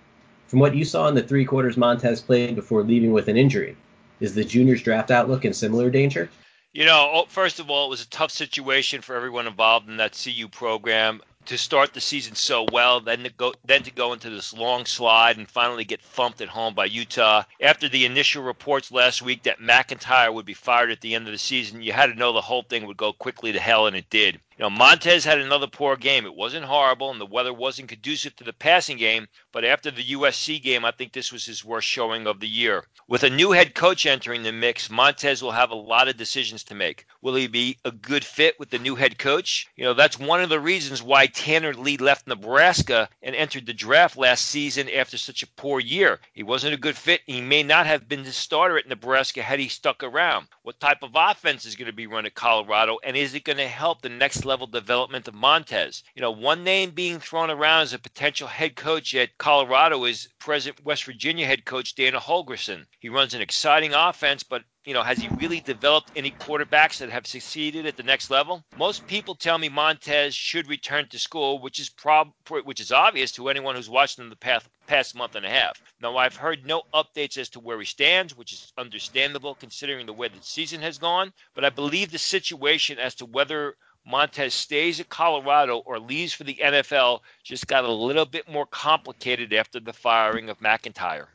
From 0.48 0.58
what 0.58 0.74
you 0.74 0.84
saw 0.84 1.06
in 1.06 1.14
the 1.14 1.22
three 1.22 1.44
quarters 1.44 1.76
Montez 1.76 2.20
played 2.20 2.56
before 2.56 2.82
leaving 2.82 3.12
with 3.12 3.28
an 3.28 3.36
injury, 3.36 3.76
is 4.18 4.34
the 4.34 4.44
juniors 4.44 4.82
draft 4.82 5.12
outlook 5.12 5.44
in 5.44 5.54
similar 5.54 5.88
danger? 5.88 6.30
You 6.72 6.84
know, 6.84 7.08
oh, 7.12 7.26
first 7.28 7.60
of 7.60 7.70
all, 7.70 7.86
it 7.86 7.90
was 7.90 8.02
a 8.02 8.08
tough 8.08 8.32
situation 8.32 9.02
for 9.02 9.14
everyone 9.14 9.46
involved 9.46 9.88
in 9.88 9.98
that 9.98 10.20
CU 10.20 10.48
program 10.48 11.22
to 11.46 11.58
start 11.58 11.94
the 11.94 12.00
season 12.00 12.34
so 12.34 12.62
well, 12.62 13.00
then 13.00 13.22
to 13.25 13.31
go 13.31 13.54
then 13.64 13.82
to 13.84 13.90
go 13.90 14.12
into 14.12 14.31
this 14.31 14.52
long 14.52 14.84
slide 14.84 15.37
and 15.38 15.48
finally 15.48 15.84
get 15.84 16.02
thumped 16.02 16.40
at 16.40 16.48
home 16.48 16.75
by 16.75 16.84
Utah. 16.84 17.44
After 17.60 17.88
the 17.88 18.04
initial 18.04 18.43
reports 18.43 18.93
last 18.93 19.22
week 19.22 19.43
that 19.44 19.60
MacIntyre 19.60 20.32
would 20.32 20.46
be 20.46 20.54
fired 20.54 20.90
at 20.90 21.00
the 21.00 21.14
end 21.14 21.26
of 21.26 21.32
the 21.32 21.38
season, 21.38 21.82
you 21.82 21.93
had 21.93 22.06
to 22.06 22.14
know 22.14 22.32
the 22.32 22.40
whole 22.40 22.62
thing 22.62 22.87
would 22.87 22.96
go 22.96 23.12
quickly 23.12 23.52
to 23.52 23.60
hell, 23.60 23.87
and 23.87 23.96
it 23.96 24.10
did. 24.10 24.40
You 24.58 24.62
know, 24.62 24.70
Montez 24.70 25.26
had 25.26 25.38
another 25.38 25.66
poor 25.66 25.96
game. 25.96 26.24
It 26.24 26.34
wasn't 26.34 26.64
horrible, 26.64 27.10
and 27.10 27.20
the 27.20 27.26
weather 27.26 27.52
wasn't 27.52 27.90
conducive 27.90 28.34
to 28.36 28.44
the 28.44 28.54
passing 28.54 28.96
game. 28.96 29.28
But 29.52 29.66
after 29.66 29.90
the 29.90 30.02
USC 30.02 30.62
game, 30.62 30.82
I 30.82 30.92
think 30.92 31.12
this 31.12 31.30
was 31.30 31.44
his 31.44 31.62
worst 31.62 31.86
showing 31.86 32.26
of 32.26 32.40
the 32.40 32.48
year. 32.48 32.84
With 33.06 33.22
a 33.22 33.28
new 33.28 33.52
head 33.52 33.74
coach 33.74 34.06
entering 34.06 34.42
the 34.44 34.52
mix, 34.52 34.88
Montez 34.88 35.42
will 35.42 35.52
have 35.52 35.70
a 35.70 35.74
lot 35.74 36.08
of 36.08 36.16
decisions 36.16 36.64
to 36.64 36.74
make. 36.74 37.04
Will 37.20 37.34
he 37.34 37.48
be 37.48 37.76
a 37.84 37.90
good 37.90 38.24
fit 38.24 38.58
with 38.58 38.70
the 38.70 38.78
new 38.78 38.94
head 38.94 39.18
coach? 39.18 39.66
You 39.76 39.84
know, 39.84 39.92
that's 39.92 40.18
one 40.18 40.40
of 40.40 40.48
the 40.48 40.58
reasons 40.58 41.02
why 41.02 41.26
Tanner 41.26 41.74
Lee 41.74 41.98
left 41.98 42.26
Nebraska 42.26 43.10
and 43.22 43.36
entered 43.36 43.66
the 43.66 43.74
draft 43.74 44.16
last 44.16 44.46
season 44.46 44.88
after 44.88 45.18
such 45.18 45.42
a 45.42 45.48
poor 45.48 45.80
year. 45.80 46.18
He 46.32 46.42
wasn't 46.42 46.72
a 46.72 46.78
good 46.78 46.96
fit. 46.96 47.20
He 47.26 47.42
may 47.42 47.62
not 47.62 47.86
have 47.86 48.08
been 48.08 48.22
the 48.22 48.32
starter 48.32 48.78
at 48.78 48.88
Nebraska 48.88 49.42
had 49.42 49.60
he 49.60 49.68
stuck 49.68 50.02
around. 50.02 50.48
What 50.66 50.80
type 50.80 51.04
of 51.04 51.12
offense 51.14 51.64
is 51.64 51.76
going 51.76 51.86
to 51.86 51.92
be 51.92 52.08
run 52.08 52.26
at 52.26 52.34
Colorado, 52.34 52.98
and 53.04 53.16
is 53.16 53.34
it 53.34 53.44
going 53.44 53.58
to 53.58 53.68
help 53.68 54.02
the 54.02 54.08
next 54.08 54.44
level 54.44 54.66
development 54.66 55.28
of 55.28 55.34
Montez. 55.34 56.02
You 56.16 56.22
know, 56.22 56.32
one 56.32 56.64
name 56.64 56.90
being 56.90 57.20
thrown 57.20 57.52
around 57.52 57.82
as 57.82 57.92
a 57.92 58.00
potential 58.00 58.48
head 58.48 58.74
coach 58.74 59.14
at 59.14 59.38
Colorado 59.38 60.04
is 60.06 60.28
present 60.40 60.84
West 60.84 61.04
Virginia 61.04 61.46
head 61.46 61.66
coach 61.66 61.94
Dana 61.94 62.18
Holgorsen. 62.18 62.86
He 62.98 63.08
runs 63.08 63.32
an 63.32 63.42
exciting 63.42 63.94
offense, 63.94 64.42
but 64.42 64.64
you 64.84 64.92
know, 64.92 65.04
has 65.04 65.18
he 65.18 65.28
really 65.36 65.60
developed 65.60 66.10
any 66.16 66.32
quarterbacks 66.32 66.98
that 66.98 67.10
have 67.10 67.28
succeeded 67.28 67.86
at 67.86 67.96
the 67.96 68.02
next 68.02 68.28
level? 68.28 68.64
Most 68.76 69.06
people 69.06 69.36
tell 69.36 69.58
me 69.58 69.68
Montez 69.68 70.34
should 70.34 70.68
return 70.68 71.08
to 71.10 71.18
school, 71.20 71.60
which 71.60 71.78
is 71.78 71.90
prob 71.90 72.32
which 72.64 72.80
is 72.80 72.90
obvious 72.90 73.30
to 73.32 73.48
anyone 73.48 73.76
who's 73.76 73.88
watched 73.88 74.18
him 74.18 74.30
the 74.30 74.36
past 74.36 74.66
past 74.86 75.14
month 75.14 75.34
and 75.34 75.44
a 75.44 75.50
half. 75.50 75.82
Now, 76.00 76.16
I've 76.16 76.36
heard 76.36 76.64
no 76.64 76.82
updates 76.94 77.38
as 77.38 77.48
to 77.50 77.60
where 77.60 77.78
he 77.78 77.84
stands, 77.84 78.37
which 78.37 78.52
is 78.52 78.72
understandable 78.78 79.54
considering 79.54 80.06
the 80.06 80.12
way 80.12 80.28
the 80.28 80.37
season 80.40 80.80
has 80.82 80.99
gone. 80.99 81.32
But 81.54 81.64
I 81.64 81.70
believe 81.70 82.11
the 82.11 82.18
situation 82.18 82.99
as 82.99 83.14
to 83.16 83.26
whether 83.26 83.76
Montez 84.06 84.54
stays 84.54 85.00
at 85.00 85.08
Colorado 85.08 85.78
or 85.78 85.99
leaves 85.99 86.32
for 86.32 86.44
the 86.44 86.58
NFL 86.62 87.20
just 87.42 87.66
got 87.66 87.84
a 87.84 87.92
little 87.92 88.25
bit 88.25 88.49
more 88.49 88.66
complicated 88.66 89.52
after 89.52 89.80
the 89.80 89.92
firing 89.92 90.49
of 90.49 90.61
MacIntyre. 90.61 91.28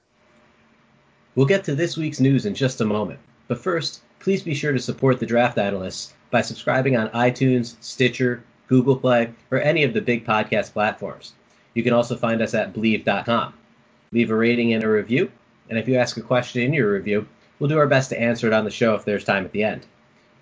We'll 1.35 1.45
get 1.45 1.63
to 1.65 1.75
this 1.75 1.97
week's 1.97 2.19
news 2.19 2.45
in 2.45 2.55
just 2.55 2.81
a 2.81 2.85
moment. 2.85 3.19
But 3.47 3.59
first, 3.59 4.01
please 4.19 4.43
be 4.43 4.53
sure 4.53 4.71
to 4.71 4.79
support 4.79 5.19
the 5.19 5.25
Draft 5.25 5.57
Analysts 5.57 6.13
by 6.29 6.41
subscribing 6.41 6.95
on 6.95 7.09
iTunes, 7.09 7.75
Stitcher, 7.81 8.43
Google 8.67 8.95
Play, 8.95 9.33
or 9.51 9.59
any 9.59 9.83
of 9.83 9.93
the 9.93 10.01
big 10.01 10.25
podcast 10.25 10.71
platforms. 10.71 11.33
You 11.73 11.83
can 11.83 11.93
also 11.93 12.15
find 12.15 12.41
us 12.41 12.53
at 12.53 12.73
Bleav.com. 12.73 13.53
Leave 14.11 14.31
a 14.31 14.35
rating 14.35 14.73
and 14.73 14.83
a 14.83 14.89
review, 14.89 15.31
and 15.69 15.79
if 15.79 15.87
you 15.87 15.95
ask 15.95 16.17
a 16.17 16.21
question 16.21 16.61
in 16.61 16.73
your 16.73 16.91
review, 16.91 17.25
we'll 17.59 17.69
do 17.69 17.77
our 17.77 17.87
best 17.87 18.09
to 18.09 18.19
answer 18.19 18.47
it 18.47 18.53
on 18.53 18.65
the 18.65 18.71
show 18.71 18.93
if 18.93 19.05
there's 19.05 19.23
time 19.23 19.45
at 19.45 19.51
the 19.51 19.63
end. 19.63 19.85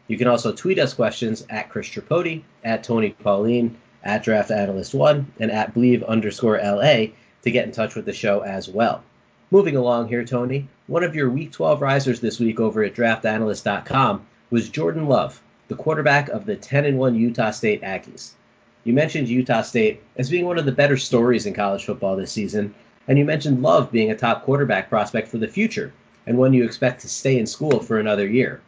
You 0.08 0.18
can 0.18 0.28
also 0.28 0.52
tweet 0.52 0.80
us 0.80 0.96
questions 0.96 1.46
at 1.52 1.70
Chris 1.70 1.88
Tripodi, 1.88 2.42
at 2.64 2.84
Tony 2.84 3.12
Pauline, 3.12 3.78
at 4.04 4.24
Draft 4.24 4.50
Analyst 4.50 4.96
One, 4.96 5.32
and 5.40 5.52
at 5.52 5.76
Believe 5.76 6.02
underscore 6.04 6.58
LA 6.58 7.08
to 7.44 7.52
get 7.52 7.66
in 7.66 7.72
touch 7.72 7.94
with 7.94 8.06
the 8.06 8.14
show 8.14 8.40
as 8.42 8.68
well. 8.68 9.04
Moving 9.52 9.76
along 9.76 10.08
here, 10.08 10.24
Tony, 10.26 10.68
one 10.88 11.04
of 11.04 11.16
your 11.16 11.30
Week 11.30 11.52
12 11.52 11.82
risers 11.82 12.20
this 12.20 12.40
week 12.40 12.60
over 12.60 12.84
at 12.84 12.96
DraftAnalyst.com 12.96 14.26
was 14.50 14.70
Jordan 14.70 15.08
Love, 15.08 15.42
the 15.68 15.76
quarterback 15.76 16.30
of 16.30 16.46
the 16.46 16.56
10 16.56 16.98
1 16.98 17.16
Utah 17.16 17.52
State 17.52 17.84
Aggies. 17.84 18.32
You 18.86 18.94
mentioned 18.94 19.28
Utah 19.28 19.62
State 19.62 20.02
as 20.16 20.30
being 20.30 20.46
one 20.46 20.58
of 20.58 20.66
the 20.66 20.72
better 20.72 20.98
stories 20.98 21.46
in 21.46 21.54
college 21.54 21.86
football 21.86 22.16
this 22.16 22.32
season, 22.32 22.74
and 23.08 23.18
you 23.18 23.26
mentioned 23.26 23.62
Love 23.62 23.92
being 23.92 24.12
a 24.12 24.16
top 24.16 24.44
quarterback 24.44 24.90
prospect 24.90 25.28
for 25.28 25.38
the 25.38 25.48
future 25.48 25.92
and 26.26 26.38
one 26.38 26.54
you 26.54 26.64
expect 26.64 27.02
to 27.02 27.10
stay 27.10 27.40
in 27.40 27.46
school 27.46 27.80
for 27.80 28.00
another 28.00 28.28
year. 28.28 28.62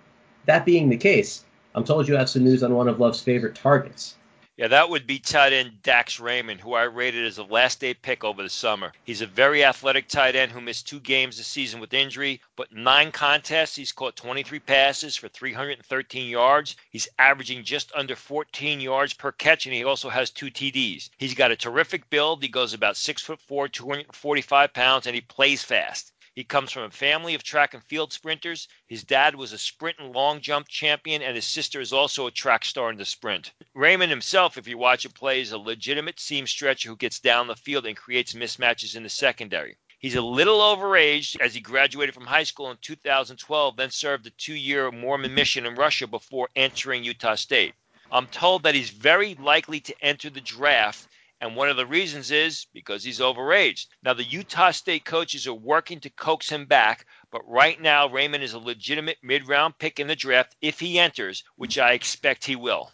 That 0.48 0.66
being 0.66 0.90
the 0.90 0.98
case, 0.98 1.46
I'm 1.76 1.84
told 1.84 2.08
you 2.08 2.16
have 2.16 2.30
some 2.30 2.44
news 2.44 2.64
on 2.64 2.74
one 2.74 2.88
of 2.88 3.00
Love's 3.00 3.22
favorite 3.22 3.56
targets. 3.56 4.16
Yeah, 4.62 4.68
that 4.68 4.92
would 4.92 5.08
be 5.08 5.18
tight 5.18 5.54
end 5.54 5.82
Dax 5.82 6.20
Raymond, 6.20 6.62
who 6.62 6.76
I 6.76 6.84
rated 6.84 7.26
as 7.26 7.40
a 7.40 7.44
last 7.44 7.80
day 7.80 7.96
pick 7.96 8.24
over 8.24 8.44
the 8.44 8.50
summer. 8.52 8.92
He's 9.04 9.22
a 9.22 9.26
very 9.26 9.64
athletic 9.64 10.08
tight 10.08 10.36
end 10.36 10.52
who 10.52 10.62
missed 10.62 10.88
two 10.88 11.00
games 11.00 11.38
this 11.38 11.48
season 11.48 11.80
with 11.80 11.96
injury, 11.96 12.40
but 12.56 12.72
nine 12.72 13.12
contests. 13.12 13.76
He's 13.76 13.92
caught 13.92 14.16
23 14.16 14.60
passes 14.60 15.16
for 15.16 15.30
313 15.30 16.30
yards. 16.30 16.76
He's 16.92 17.08
averaging 17.18 17.64
just 17.64 17.92
under 17.96 18.16
14 18.16 18.80
yards 18.80 19.16
per 19.16 19.32
catch, 19.32 19.66
and 19.66 19.74
he 19.74 19.84
also 19.84 20.10
has 20.10 20.30
two 20.30 20.52
TDs. 20.52 21.10
He's 21.18 21.34
got 21.34 21.50
a 21.50 21.56
terrific 21.56 22.08
build. 22.12 22.44
He 22.44 22.48
goes 22.48 22.76
about 22.76 22.98
six 22.98 23.24
foot 23.24 23.42
four, 23.42 23.68
245 23.68 24.74
pounds, 24.76 25.08
and 25.08 25.16
he 25.16 25.22
plays 25.22 25.64
fast. 25.64 26.14
He 26.42 26.46
comes 26.46 26.72
from 26.72 26.82
a 26.82 26.90
family 26.90 27.36
of 27.36 27.44
track 27.44 27.76
and 27.76 27.84
field 27.84 28.12
sprinters. 28.12 28.68
His 28.88 29.04
dad 29.04 29.36
was 29.36 29.54
a 29.54 29.60
sprint 29.60 30.00
and 30.00 30.12
long 30.12 30.42
jump 30.42 30.68
champion, 30.68 31.22
and 31.22 31.36
his 31.36 31.46
sister 31.46 31.80
is 31.80 31.94
also 31.94 32.26
a 32.26 32.32
track 32.32 32.66
star 32.66 32.90
in 32.90 32.98
the 32.98 33.06
sprint. 33.06 33.52
Raymond 33.76 34.10
himself, 34.10 34.58
if 34.58 34.68
you 34.68 34.76
watch 34.76 35.06
him 35.06 35.12
play, 35.12 35.40
is 35.40 35.52
a 35.52 35.60
legitimate 35.60 36.20
seam 36.20 36.48
stretcher 36.48 36.90
who 36.90 36.96
gets 36.96 37.20
down 37.20 37.46
the 37.46 37.56
field 37.56 37.86
and 37.86 37.96
creates 37.96 38.34
mismatches 38.34 38.96
in 38.96 39.04
the 39.04 39.08
secondary. 39.08 39.78
He's 40.00 40.16
a 40.16 40.22
little 40.24 40.62
overaged 40.62 41.40
as 41.40 41.54
he 41.54 41.62
graduated 41.62 42.16
from 42.16 42.26
high 42.26 42.42
school 42.42 42.72
in 42.72 42.78
2012, 42.82 43.78
then 43.78 43.92
served 43.92 44.26
a 44.26 44.32
two 44.32 44.56
year 44.56 44.90
Mormon 44.90 45.36
mission 45.36 45.68
in 45.68 45.76
Russia 45.76 46.08
before 46.08 46.50
entering 46.56 47.04
Utah 47.04 47.36
State. 47.36 47.76
I'm 48.12 48.26
told 48.26 48.64
that 48.64 48.74
he's 48.74 48.90
very 48.90 49.36
likely 49.36 49.80
to 49.82 49.96
enter 50.02 50.32
the 50.32 50.42
draft 50.42 51.08
and 51.42 51.56
one 51.56 51.70
of 51.70 51.76
the 51.76 51.88
reasons 51.88 52.30
is 52.30 52.68
because 52.72 53.04
he's 53.04 53.20
overaged. 53.20 53.88
Now, 54.04 54.14
the 54.14 54.24
Utah 54.24 54.70
State 54.70 55.06
coaches 55.06 55.48
are 55.48 55.54
working 55.56 56.00
to 56.02 56.10
coax 56.12 56.50
him 56.50 56.66
back, 56.66 57.08
but 57.32 57.42
right 57.50 57.82
now, 57.82 58.08
Raymond 58.08 58.44
is 58.44 58.54
a 58.54 58.60
legitimate 58.60 59.18
mid 59.24 59.48
round 59.48 59.80
pick 59.80 60.00
in 60.00 60.06
the 60.06 60.16
draft 60.16 60.56
if 60.62 60.80
he 60.80 61.00
enters, 61.00 61.44
which 61.56 61.80
I 61.80 61.94
expect 61.94 62.46
he 62.46 62.56
will. 62.56 62.92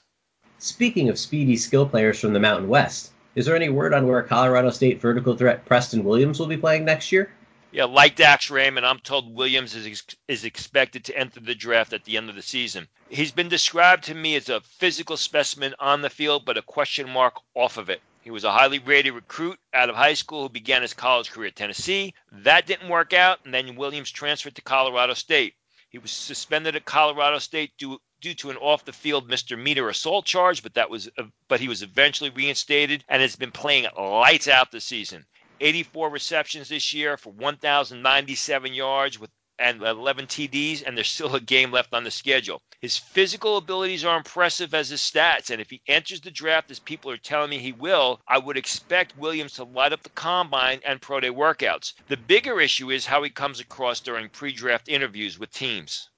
Speaking 0.60 1.10
of 1.10 1.20
speedy 1.20 1.58
skill 1.58 1.86
players 1.86 2.22
from 2.22 2.32
the 2.32 2.40
Mountain 2.40 2.70
West, 2.70 3.12
is 3.36 3.46
there 3.46 3.56
any 3.56 3.68
word 3.68 3.94
on 3.94 4.08
where 4.08 4.24
Colorado 4.24 4.70
State 4.70 5.02
vertical 5.02 5.36
threat 5.36 5.66
Preston 5.66 6.06
Williams 6.06 6.40
will 6.40 6.48
be 6.48 6.58
playing 6.58 6.86
next 6.86 7.12
year? 7.12 7.30
Yeah, 7.74 7.84
like 7.84 8.16
Dax 8.16 8.50
Raymond, 8.50 8.86
I'm 8.86 9.00
told 9.00 9.36
Williams 9.36 9.76
is, 9.76 9.86
ex- 9.86 10.16
is 10.30 10.46
expected 10.46 11.04
to 11.04 11.18
enter 11.18 11.42
the 11.42 11.54
draft 11.54 11.92
at 11.92 12.06
the 12.06 12.16
end 12.16 12.30
of 12.30 12.36
the 12.36 12.42
season. 12.42 12.88
He's 13.10 13.34
been 13.34 13.50
described 13.50 14.06
to 14.06 14.16
me 14.16 14.36
as 14.38 14.48
a 14.48 14.62
physical 14.62 15.18
specimen 15.18 15.76
on 15.80 16.02
the 16.02 16.10
field, 16.10 16.46
but 16.46 16.58
a 16.58 16.62
question 16.62 17.10
mark 17.10 17.36
off 17.54 17.78
of 17.78 17.90
it. 17.90 18.02
He 18.28 18.32
was 18.32 18.44
a 18.44 18.52
highly 18.52 18.80
rated 18.80 19.14
recruit 19.14 19.58
out 19.74 19.90
of 19.90 19.96
high 19.96 20.14
school 20.14 20.42
who 20.42 20.50
began 20.50 20.82
his 20.82 20.94
college 20.94 21.32
career 21.32 21.48
at 21.48 21.56
Tennessee. 21.56 22.14
That 22.30 22.68
didn't 22.68 22.90
work 22.90 23.14
out, 23.14 23.40
and 23.46 23.54
then 23.54 23.78
Williams 23.78 24.12
transferred 24.12 24.54
to 24.56 24.62
Colorado 24.62 25.14
State. 25.14 25.54
He 25.88 25.98
was 25.98 26.12
suspended 26.12 26.76
at 26.76 26.84
Colorado 26.84 27.40
State 27.40 27.72
due, 27.78 28.02
due 28.20 28.34
to 28.34 28.50
an 28.50 28.58
off-the-field 28.58 29.30
misdemeanor 29.30 29.88
assault 29.88 30.26
charge, 30.26 30.62
but 30.62 30.74
that 30.74 30.90
was 30.90 31.10
but 31.48 31.62
he 31.62 31.70
was 31.70 31.82
eventually 31.82 32.30
reinstated 32.30 33.06
and 33.08 33.22
has 33.22 33.38
been 33.38 33.54
playing 33.54 33.88
lights 33.98 34.50
out 34.50 34.74
this 34.74 34.84
season. 34.84 35.26
84 35.62 36.10
receptions 36.10 36.68
this 36.68 36.94
year 36.94 37.16
for 37.16 37.32
1,097 37.32 38.74
yards 38.74 39.18
with 39.18 39.32
and 39.60 39.82
11 39.82 40.28
TDs, 40.28 40.84
and 40.86 40.96
there's 40.96 41.10
still 41.18 41.36
a 41.36 41.42
game 41.42 41.72
left 41.72 41.94
on 41.94 42.04
the 42.04 42.12
schedule. 42.12 42.62
His 42.80 42.98
physical 42.98 43.58
abilities 43.58 44.06
are 44.06 44.18
impressive 44.18 44.74
as 44.74 44.90
his 44.90 45.02
stats, 45.02 45.50
and 45.50 45.60
if 45.60 45.70
he 45.70 45.82
enters 45.88 46.22
the 46.22 46.32
draft 46.32 46.70
as 46.70 46.80
people 46.80 47.10
are 47.10 47.18
telling 47.18 47.50
me 47.50 47.58
he 47.58 47.72
will, 47.72 48.22
I 48.28 48.38
would 48.38 48.58
expect 48.58 49.18
Williams 49.18 49.54
to 49.54 49.64
light 49.64 49.94
up 49.94 50.04
the 50.04 50.10
combine 50.10 50.80
and 50.86 51.02
pro 51.02 51.20
day 51.20 51.30
workouts. 51.30 51.94
The 52.08 52.18
bigger 52.18 52.62
issue 52.62 52.92
is 52.92 53.06
how 53.06 53.24
he 53.24 53.30
comes 53.30 53.60
across 53.60 54.00
during 54.00 54.30
pre 54.30 54.52
draft 54.52 54.90
interviews 54.90 55.40
with 55.40 55.52
teams. 55.52 56.10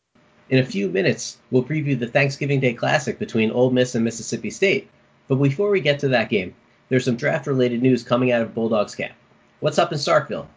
In 0.50 0.60
a 0.60 0.66
few 0.66 0.90
minutes, 0.90 1.38
we'll 1.52 1.64
preview 1.64 1.98
the 1.98 2.08
Thanksgiving 2.08 2.60
Day 2.60 2.74
Classic 2.74 3.20
between 3.20 3.52
Ole 3.52 3.70
Miss 3.70 3.96
and 3.96 4.04
Mississippi 4.04 4.50
State. 4.50 4.90
But 5.28 5.36
before 5.36 5.70
we 5.70 5.80
get 5.80 6.00
to 6.00 6.08
that 6.08 6.30
game, 6.30 6.56
there's 6.90 7.06
some 7.06 7.16
draft 7.16 7.46
related 7.46 7.84
news 7.84 8.04
coming 8.04 8.32
out 8.32 8.42
of 8.42 8.56
Bulldogs 8.56 8.96
camp. 8.96 9.14
What's 9.60 9.78
up 9.78 9.92
in 9.92 10.00
Starkville? 10.00 10.48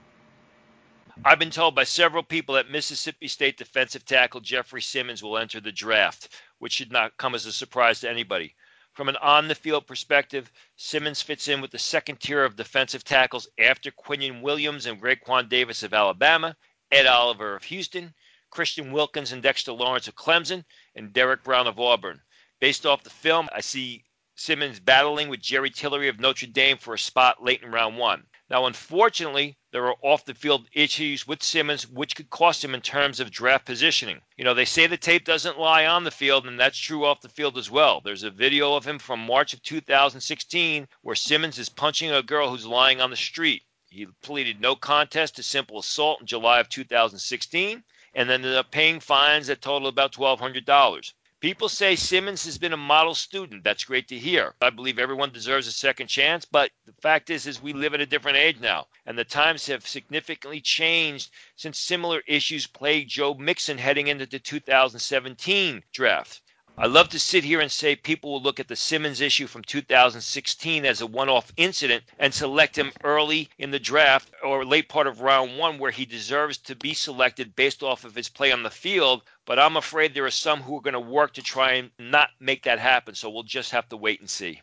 I've 1.26 1.38
been 1.38 1.50
told 1.50 1.74
by 1.74 1.84
several 1.84 2.22
people 2.22 2.54
that 2.54 2.70
Mississippi 2.70 3.28
State 3.28 3.58
defensive 3.58 4.06
tackle 4.06 4.40
Jeffrey 4.40 4.80
Simmons 4.80 5.22
will 5.22 5.36
enter 5.36 5.60
the 5.60 5.70
draft, 5.70 6.30
which 6.58 6.72
should 6.72 6.90
not 6.90 7.18
come 7.18 7.34
as 7.34 7.44
a 7.44 7.52
surprise 7.52 8.00
to 8.00 8.08
anybody. 8.08 8.56
From 8.94 9.10
an 9.10 9.16
on 9.16 9.46
the 9.46 9.54
field 9.54 9.86
perspective, 9.86 10.50
Simmons 10.76 11.20
fits 11.20 11.48
in 11.48 11.60
with 11.60 11.70
the 11.70 11.78
second 11.78 12.20
tier 12.20 12.42
of 12.44 12.56
defensive 12.56 13.04
tackles 13.04 13.46
after 13.58 13.90
Quinnen 13.90 14.40
Williams 14.40 14.86
and 14.86 15.02
Raekwon 15.02 15.50
Davis 15.50 15.82
of 15.82 15.92
Alabama, 15.92 16.56
Ed 16.90 17.06
Oliver 17.06 17.56
of 17.56 17.64
Houston, 17.64 18.14
Christian 18.50 18.90
Wilkins 18.90 19.32
and 19.32 19.42
Dexter 19.42 19.72
Lawrence 19.72 20.08
of 20.08 20.14
Clemson, 20.14 20.64
and 20.94 21.12
Derrick 21.12 21.44
Brown 21.44 21.66
of 21.66 21.78
Auburn. 21.78 22.22
Based 22.58 22.86
off 22.86 23.04
the 23.04 23.10
film, 23.10 23.50
I 23.54 23.60
see 23.60 24.04
Simmons 24.34 24.80
battling 24.80 25.28
with 25.28 25.40
Jerry 25.40 25.68
Tillery 25.68 26.08
of 26.08 26.18
Notre 26.18 26.46
Dame 26.46 26.78
for 26.78 26.94
a 26.94 26.98
spot 26.98 27.42
late 27.42 27.62
in 27.62 27.70
round 27.70 27.98
one. 27.98 28.24
Now, 28.48 28.64
unfortunately, 28.64 29.58
there 29.72 29.86
are 29.86 29.96
off 30.02 30.26
the 30.26 30.34
field 30.34 30.68
issues 30.74 31.26
with 31.26 31.42
Simmons, 31.42 31.88
which 31.88 32.14
could 32.14 32.28
cost 32.28 32.62
him 32.62 32.74
in 32.74 32.82
terms 32.82 33.20
of 33.20 33.30
draft 33.30 33.64
positioning. 33.64 34.20
You 34.36 34.44
know, 34.44 34.52
they 34.52 34.66
say 34.66 34.86
the 34.86 34.98
tape 34.98 35.24
doesn't 35.24 35.58
lie 35.58 35.86
on 35.86 36.04
the 36.04 36.10
field, 36.10 36.46
and 36.46 36.60
that's 36.60 36.78
true 36.78 37.06
off 37.06 37.22
the 37.22 37.30
field 37.30 37.56
as 37.56 37.70
well. 37.70 38.02
There's 38.02 38.22
a 38.22 38.30
video 38.30 38.74
of 38.74 38.86
him 38.86 38.98
from 38.98 39.20
March 39.20 39.54
of 39.54 39.62
2016 39.62 40.88
where 41.00 41.16
Simmons 41.16 41.58
is 41.58 41.70
punching 41.70 42.10
a 42.10 42.22
girl 42.22 42.50
who's 42.50 42.66
lying 42.66 43.00
on 43.00 43.08
the 43.08 43.16
street. 43.16 43.62
He 43.88 44.06
pleaded 44.20 44.60
no 44.60 44.76
contest 44.76 45.36
to 45.36 45.42
simple 45.42 45.78
assault 45.78 46.20
in 46.20 46.26
July 46.26 46.60
of 46.60 46.68
2016 46.68 47.82
and 48.14 48.30
ended 48.30 48.54
up 48.54 48.70
paying 48.70 49.00
fines 49.00 49.46
that 49.46 49.62
total 49.62 49.88
about 49.88 50.12
$1,200. 50.12 51.12
People 51.42 51.68
say 51.68 51.96
Simmons 51.96 52.44
has 52.44 52.56
been 52.56 52.72
a 52.72 52.76
model 52.76 53.16
student. 53.16 53.64
That's 53.64 53.82
great 53.82 54.06
to 54.06 54.16
hear. 54.16 54.54
I 54.60 54.70
believe 54.70 55.00
everyone 55.00 55.32
deserves 55.32 55.66
a 55.66 55.72
second 55.72 56.06
chance, 56.06 56.44
but 56.44 56.70
the 56.86 56.92
fact 56.92 57.30
is 57.30 57.48
is 57.48 57.60
we 57.60 57.72
live 57.72 57.94
in 57.94 58.00
a 58.00 58.06
different 58.06 58.36
age 58.36 58.60
now, 58.60 58.86
and 59.06 59.18
the 59.18 59.24
times 59.24 59.66
have 59.66 59.84
significantly 59.84 60.60
changed 60.60 61.32
since 61.56 61.80
similar 61.80 62.22
issues 62.28 62.68
plagued 62.68 63.10
Joe 63.10 63.34
Mixon 63.34 63.78
heading 63.78 64.06
into 64.06 64.24
the 64.24 64.38
2017 64.38 65.82
draft. 65.92 66.42
I 66.78 66.86
love 66.86 67.10
to 67.10 67.18
sit 67.18 67.44
here 67.44 67.60
and 67.60 67.70
say 67.70 67.96
people 67.96 68.32
will 68.32 68.40
look 68.40 68.58
at 68.58 68.68
the 68.68 68.76
Simmons 68.76 69.20
issue 69.20 69.46
from 69.46 69.62
2016 69.62 70.86
as 70.86 71.00
a 71.00 71.06
one 71.06 71.28
off 71.28 71.52
incident 71.56 72.04
and 72.18 72.32
select 72.32 72.78
him 72.78 72.92
early 73.04 73.50
in 73.58 73.72
the 73.72 73.78
draft 73.78 74.30
or 74.42 74.64
late 74.64 74.88
part 74.88 75.06
of 75.06 75.20
round 75.20 75.58
one 75.58 75.78
where 75.78 75.90
he 75.90 76.06
deserves 76.06 76.56
to 76.58 76.74
be 76.76 76.94
selected 76.94 77.56
based 77.56 77.82
off 77.82 78.04
of 78.04 78.14
his 78.14 78.30
play 78.30 78.52
on 78.52 78.62
the 78.62 78.70
field. 78.70 79.22
But 79.44 79.58
I'm 79.58 79.76
afraid 79.76 80.14
there 80.14 80.24
are 80.24 80.30
some 80.30 80.62
who 80.62 80.76
are 80.78 80.82
going 80.82 80.94
to 80.94 81.00
work 81.00 81.32
to 81.34 81.42
try 81.42 81.72
and 81.72 81.90
not 81.98 82.30
make 82.38 82.62
that 82.64 82.78
happen. 82.78 83.14
So 83.14 83.28
we'll 83.28 83.42
just 83.42 83.72
have 83.72 83.88
to 83.88 83.96
wait 83.96 84.20
and 84.20 84.30
see. 84.30 84.60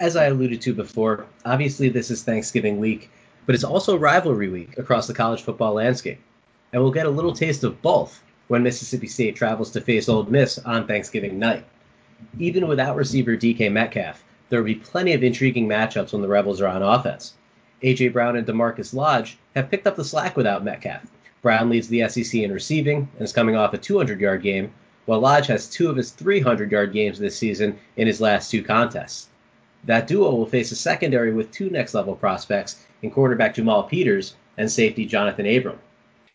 As 0.00 0.16
I 0.16 0.26
alluded 0.26 0.60
to 0.62 0.74
before, 0.74 1.26
obviously 1.44 1.88
this 1.88 2.10
is 2.10 2.24
Thanksgiving 2.24 2.80
week, 2.80 3.10
but 3.46 3.54
it's 3.54 3.62
also 3.64 3.96
rivalry 3.96 4.48
week 4.48 4.76
across 4.76 5.06
the 5.06 5.14
college 5.14 5.42
football 5.42 5.74
landscape. 5.74 6.20
And 6.72 6.82
we'll 6.82 6.90
get 6.90 7.06
a 7.06 7.10
little 7.10 7.32
taste 7.32 7.62
of 7.62 7.80
both 7.82 8.22
when 8.48 8.62
Mississippi 8.62 9.06
State 9.06 9.36
travels 9.36 9.70
to 9.70 9.80
face 9.80 10.08
Ole 10.08 10.24
Miss 10.24 10.58
on 10.58 10.86
Thanksgiving 10.86 11.38
night. 11.38 11.64
Even 12.38 12.66
without 12.66 12.96
receiver 12.96 13.36
DK 13.36 13.70
Metcalf, 13.70 14.24
there 14.48 14.60
will 14.60 14.66
be 14.66 14.74
plenty 14.74 15.12
of 15.12 15.22
intriguing 15.22 15.68
matchups 15.68 16.12
when 16.12 16.22
the 16.22 16.28
Rebels 16.28 16.60
are 16.60 16.66
on 16.66 16.82
offense. 16.82 17.34
A.J. 17.82 18.08
Brown 18.08 18.36
and 18.36 18.46
DaMarkus 18.46 18.94
Lodge 18.94 19.38
have 19.54 19.70
picked 19.70 19.86
up 19.86 19.96
the 19.96 20.04
slack 20.04 20.36
without 20.36 20.64
Metcalf. 20.64 21.02
Brown 21.42 21.68
leads 21.68 21.88
the 21.88 22.08
SEC 22.08 22.40
in 22.40 22.52
receiving 22.52 23.08
and 23.14 23.22
is 23.22 23.32
coming 23.32 23.56
off 23.56 23.74
a 23.74 23.78
200 23.78 24.20
yard 24.20 24.42
game, 24.42 24.72
while 25.06 25.18
Lodge 25.18 25.48
has 25.48 25.68
two 25.68 25.90
of 25.90 25.96
his 25.96 26.12
300 26.12 26.70
yard 26.70 26.92
games 26.92 27.18
this 27.18 27.36
season 27.36 27.78
in 27.96 28.06
his 28.06 28.20
last 28.20 28.50
two 28.50 28.62
contests. 28.62 29.28
That 29.84 30.06
duo 30.06 30.32
will 30.34 30.46
face 30.46 30.70
a 30.70 30.76
secondary 30.76 31.32
with 31.32 31.50
two 31.50 31.68
next 31.68 31.94
level 31.94 32.14
prospects 32.14 32.86
in 33.02 33.10
quarterback 33.10 33.56
Jamal 33.56 33.82
Peters 33.82 34.36
and 34.56 34.70
safety 34.70 35.04
Jonathan 35.04 35.46
Abram. 35.46 35.80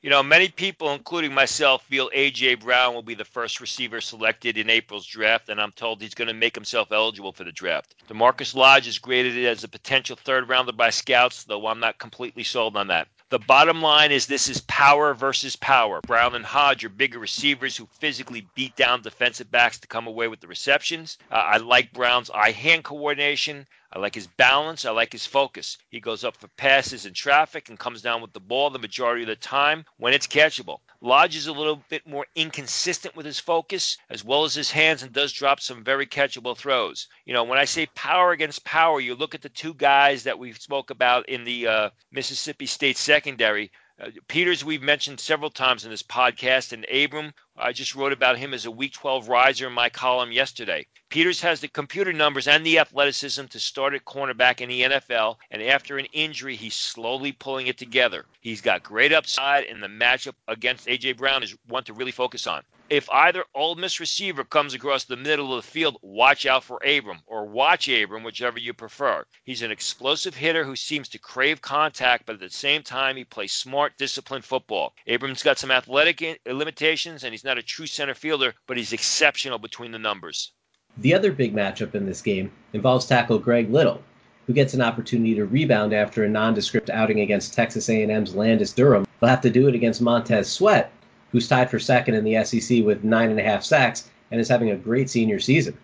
You 0.02 0.10
know, 0.10 0.22
many 0.22 0.50
people, 0.50 0.94
including 0.94 1.34
myself, 1.34 1.84
feel 1.86 2.10
A.J. 2.14 2.56
Brown 2.56 2.94
will 2.94 3.02
be 3.02 3.16
the 3.16 3.26
first 3.26 3.60
receiver 3.62 4.00
selected 4.00 4.58
in 4.58 4.70
April's 4.70 5.08
draft, 5.08 5.50
and 5.50 5.60
I'm 5.60 5.72
told 5.72 6.02
he's 6.02 6.14
going 6.14 6.28
to 6.28 6.34
make 6.34 6.54
himself 6.54 6.92
eligible 6.92 7.32
for 7.32 7.46
the 7.46 7.52
draft. 7.52 7.96
DaMarkus 8.08 8.54
Lodge 8.54 8.88
is 8.88 9.00
graded 9.00 9.44
as 9.46 9.64
a 9.64 9.68
potential 9.68 10.16
third 10.16 10.48
rounder 10.50 10.74
by 10.74 10.92
scouts, 10.92 11.46
though 11.46 11.66
I'm 11.66 11.80
not 11.80 11.98
completely 11.98 12.44
sold 12.44 12.78
on 12.78 12.88
that. 12.88 13.08
The 13.30 13.40
bottom 13.40 13.82
line 13.82 14.14
is 14.14 14.26
this 14.26 14.48
is 14.48 14.62
power 14.62 15.14
versus 15.14 15.58
power. 15.58 16.00
Brown 16.00 16.34
and 16.34 16.46
Lodge 16.46 16.86
are 16.86 16.90
bigger 16.90 17.20
receivers 17.20 17.76
who 17.76 17.90
physically 18.00 18.48
beat 18.56 18.78
down 18.78 19.02
defensive 19.02 19.52
backs 19.52 19.78
to 19.80 19.88
come 19.88 20.08
away 20.08 20.30
with 20.30 20.40
the 20.40 20.48
receptions. 20.48 21.18
Uh, 21.30 21.36
I 21.36 21.58
like 21.58 21.92
Brown's 21.92 22.30
eye 22.30 22.52
hand 22.52 22.86
coordination. 22.86 23.68
I 23.94 24.00
like 24.00 24.16
his 24.16 24.28
balance. 24.28 24.84
I 24.84 24.92
like 24.92 25.14
his 25.14 25.26
focus. 25.26 25.78
He 25.90 26.02
goes 26.02 26.26
up 26.26 26.36
for 26.36 26.50
passes 26.50 27.06
in 27.06 27.14
traffic 27.14 27.70
and 27.70 27.80
comes 27.80 28.02
down 28.02 28.22
with 28.22 28.34
the 28.34 28.40
ball 28.40 28.70
the 28.70 28.80
majority 28.80 29.24
of 29.24 29.30
the 29.30 29.36
time 29.38 29.86
when 29.96 30.14
it's 30.14 30.28
catchable. 30.28 30.80
Lodge 31.00 31.36
is 31.36 31.48
a 31.48 31.54
little 31.54 31.82
bit 31.88 32.06
more 32.06 32.26
inconsistent 32.36 33.16
with 33.16 33.26
his 33.26 33.40
focus 33.40 33.98
as 34.10 34.26
well 34.26 34.44
as 34.44 34.56
his 34.56 34.72
hands 34.72 35.04
and 35.04 35.14
does 35.14 35.32
drop 35.32 35.62
some 35.62 35.84
very 35.84 36.06
catchable 36.06 36.58
throws. 36.58 37.08
You 37.26 37.34
know, 37.34 37.46
when 37.46 37.60
I 37.60 37.66
say 37.66 37.86
power 37.96 38.32
against 38.32 38.66
power, 38.66 39.00
you 39.00 39.16
look 39.16 39.34
at 39.34 39.42
the 39.42 39.50
two 39.50 39.74
guys 39.74 40.24
that 40.24 40.38
we 40.38 40.52
spoke 40.54 40.90
about 40.90 41.30
in 41.30 41.46
the 41.46 41.68
uh, 41.68 41.90
Mississippi 42.12 42.66
State 42.66 42.98
secondary. 42.98 43.72
Uh, 44.00 44.10
Peters, 44.28 44.66
we've 44.66 44.82
mentioned 44.82 45.20
several 45.20 45.50
times 45.50 45.86
in 45.86 45.92
this 45.92 46.04
podcast, 46.04 46.74
and 46.74 46.86
Abram, 46.90 47.34
I 47.56 47.72
just 47.72 47.96
wrote 47.96 48.14
about 48.14 48.38
him 48.38 48.54
as 48.54 48.66
a 48.66 48.72
Week 48.72 48.94
12 48.94 49.30
riser 49.30 49.68
in 49.68 49.74
my 49.74 49.90
column 49.90 50.32
yesterday. 50.32 50.86
Peters 51.10 51.40
has 51.40 51.62
the 51.62 51.70
computer 51.70 52.12
numbers 52.12 52.50
and 52.50 52.66
the 52.66 52.78
athleticism 52.78 53.46
to 53.46 53.62
start 53.62 53.94
at 53.94 54.04
cornerback 54.04 54.60
in 54.60 54.68
the 54.68 54.82
NFL, 54.82 55.38
and 55.50 55.64
after 55.64 55.98
an 55.98 56.06
injury, 56.12 56.58
he's 56.58 56.76
slowly 56.76 57.32
pulling 57.32 57.68
it 57.68 57.78
together. 57.78 58.26
He's 58.42 58.60
got 58.60 58.84
great 58.84 59.14
upside, 59.14 59.64
and 59.64 59.82
the 59.82 59.88
matchup 59.88 60.36
against 60.50 60.86
A.J. 60.86 61.14
Brown 61.14 61.44
is 61.44 61.56
one 61.68 61.86
to 61.86 61.94
really 61.94 62.12
focus 62.12 62.46
on. 62.46 62.64
If 62.90 63.10
either 63.10 63.46
Ole 63.56 63.76
Miss 63.76 64.02
receiver 64.02 64.44
comes 64.44 64.74
across 64.74 65.06
the 65.06 65.16
middle 65.16 65.54
of 65.54 65.64
the 65.64 65.72
field, 65.72 65.98
watch 66.02 66.46
out 66.46 66.66
for 66.66 66.84
Abram, 66.86 67.22
or 67.26 67.46
watch 67.46 67.88
Abram, 67.88 68.24
whichever 68.24 68.60
you 68.60 68.74
prefer. 68.74 69.26
He's 69.46 69.62
an 69.62 69.72
explosive 69.72 70.36
hitter 70.36 70.66
who 70.66 70.76
seems 70.76 71.08
to 71.10 71.18
crave 71.18 71.62
contact, 71.62 72.26
but 72.26 72.34
at 72.34 72.42
the 72.42 72.50
same 72.50 72.84
time, 72.84 73.16
he 73.16 73.24
plays 73.24 73.54
smart, 73.54 73.98
disciplined 73.98 74.44
football. 74.44 74.94
Abram's 75.08 75.42
got 75.42 75.58
some 75.58 75.72
athletic 75.72 76.42
limitations, 76.46 77.24
and 77.24 77.34
he's 77.34 77.46
not 77.46 77.58
a 77.58 77.64
true 77.64 77.88
center 77.88 78.14
fielder, 78.14 78.54
but 78.68 78.76
he's 78.76 78.92
exceptional 78.92 79.58
between 79.58 79.92
the 79.92 80.00
numbers. 80.00 80.52
The 81.00 81.14
other 81.14 81.32
big 81.32 81.54
matchup 81.54 81.94
in 81.94 82.08
this 82.08 82.22
game 82.22 82.52
involves 82.74 83.06
tackle 83.06 83.38
Greg 83.38 83.72
Little, 83.72 84.02
who 84.48 84.54
gets 84.54 84.74
an 84.74 84.82
opportunity 84.82 85.36
to 85.36 85.46
rebound 85.46 85.94
after 85.94 86.24
a 86.24 86.30
nondescript 86.30 86.90
outing 86.90 87.20
against 87.20 87.54
Texas 87.54 87.88
A&M's 87.90 88.36
Landis 88.36 88.74
Durham. 88.74 89.06
He'll 89.20 89.30
have 89.30 89.42
to 89.42 89.52
do 89.52 89.68
it 89.68 89.76
against 89.76 90.02
Montez 90.02 90.50
Sweat, 90.50 90.92
who's 91.32 91.48
tied 91.48 91.70
for 91.70 91.78
second 91.78 92.16
in 92.16 92.24
the 92.24 92.44
SEC 92.44 92.84
with 92.84 93.04
nine 93.04 93.30
and 93.30 93.40
a 93.40 93.44
half 93.44 93.64
sacks 93.64 94.10
and 94.32 94.42
is 94.42 94.50
having 94.50 94.72
a 94.72 94.76
great 94.76 95.10
senior 95.10 95.40
season. 95.40 95.78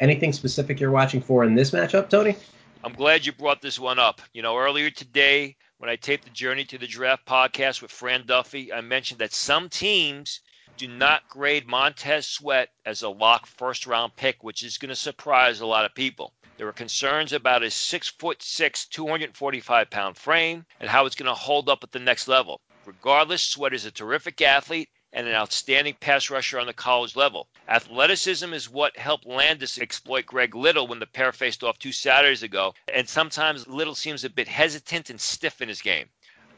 Anything 0.00 0.32
specific 0.32 0.80
you're 0.80 0.90
watching 0.90 1.20
for 1.20 1.44
in 1.44 1.54
this 1.54 1.70
matchup, 1.70 2.08
Tony? 2.08 2.34
I'm 2.82 2.94
glad 2.94 3.26
you 3.26 3.32
brought 3.32 3.62
this 3.62 3.78
one 3.78 3.98
up. 3.98 4.20
You 4.32 4.42
know, 4.42 4.56
earlier 4.56 4.90
today, 4.90 5.56
when 5.78 5.90
I 5.90 5.96
taped 5.96 6.24
the 6.24 6.30
Journey 6.30 6.64
to 6.64 6.78
the 6.78 6.86
Draft 6.86 7.24
podcast 7.24 7.82
with 7.82 7.90
Fran 7.90 8.26
Duffy, 8.26 8.72
I 8.72 8.80
mentioned 8.80 9.20
that 9.20 9.32
some 9.32 9.68
teams 9.68 10.40
do 10.80 10.88
not 10.88 11.28
grade 11.28 11.68
Montez 11.68 12.26
Sweat 12.26 12.70
as 12.86 13.02
a 13.02 13.10
lock 13.10 13.44
first 13.44 13.86
round 13.86 14.16
pick, 14.16 14.42
which 14.42 14.62
is 14.62 14.78
going 14.78 14.88
to 14.88 14.96
surprise 14.96 15.60
a 15.60 15.66
lot 15.66 15.84
of 15.84 15.94
people. 15.94 16.32
There 16.56 16.64
were 16.64 16.72
concerns 16.72 17.34
about 17.34 17.60
his 17.60 17.74
six 17.74 18.08
foot 18.08 18.42
six, 18.42 18.86
245 18.86 19.90
pound 19.90 20.16
frame 20.16 20.64
and 20.80 20.88
how 20.88 21.04
it's 21.04 21.16
going 21.16 21.26
to 21.26 21.34
hold 21.34 21.68
up 21.68 21.84
at 21.84 21.92
the 21.92 21.98
next 21.98 22.28
level. 22.28 22.62
Regardless, 22.86 23.42
Sweat 23.42 23.74
is 23.74 23.84
a 23.84 23.90
terrific 23.90 24.40
athlete 24.40 24.88
and 25.12 25.26
an 25.26 25.34
outstanding 25.34 25.96
pass 26.00 26.30
rusher 26.30 26.58
on 26.58 26.66
the 26.66 26.72
college 26.72 27.14
level. 27.14 27.50
Athleticism 27.68 28.50
is 28.54 28.70
what 28.70 28.96
helped 28.96 29.26
Landis 29.26 29.78
exploit 29.78 30.24
Greg 30.24 30.54
Little 30.54 30.86
when 30.86 30.98
the 30.98 31.06
pair 31.06 31.30
faced 31.32 31.62
off 31.62 31.78
two 31.78 31.92
Saturdays 31.92 32.42
ago, 32.42 32.72
and 32.90 33.06
sometimes 33.06 33.68
Little 33.68 33.94
seems 33.94 34.24
a 34.24 34.30
bit 34.30 34.48
hesitant 34.48 35.10
and 35.10 35.20
stiff 35.20 35.60
in 35.60 35.68
his 35.68 35.82
game. 35.82 36.08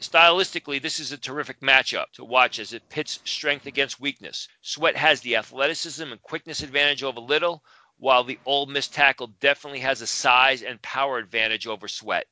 Stylistically, 0.03 0.83
this 0.83 0.99
is 0.99 1.13
a 1.13 1.17
terrific 1.17 1.61
matchup 1.61 2.07
to 2.15 2.25
watch 2.25 2.59
as 2.59 2.73
it 2.73 2.89
pits 2.89 3.21
strength 3.25 3.67
against 3.67 4.01
weakness. 4.01 4.49
Sweat 4.61 4.97
has 4.97 5.21
the 5.21 5.37
athleticism 5.37 6.03
and 6.03 6.21
quickness 6.23 6.61
advantage 6.61 7.05
over 7.05 7.21
Little, 7.21 7.63
while 7.99 8.25
the 8.25 8.41
Ole 8.45 8.67
Miss 8.67 8.89
tackle 8.89 9.29
definitely 9.39 9.79
has 9.79 10.03
a 10.03 10.07
size 10.09 10.61
and 10.63 10.83
power 10.83 11.19
advantage 11.19 11.69
over 11.69 11.87
Sweat. 11.87 12.27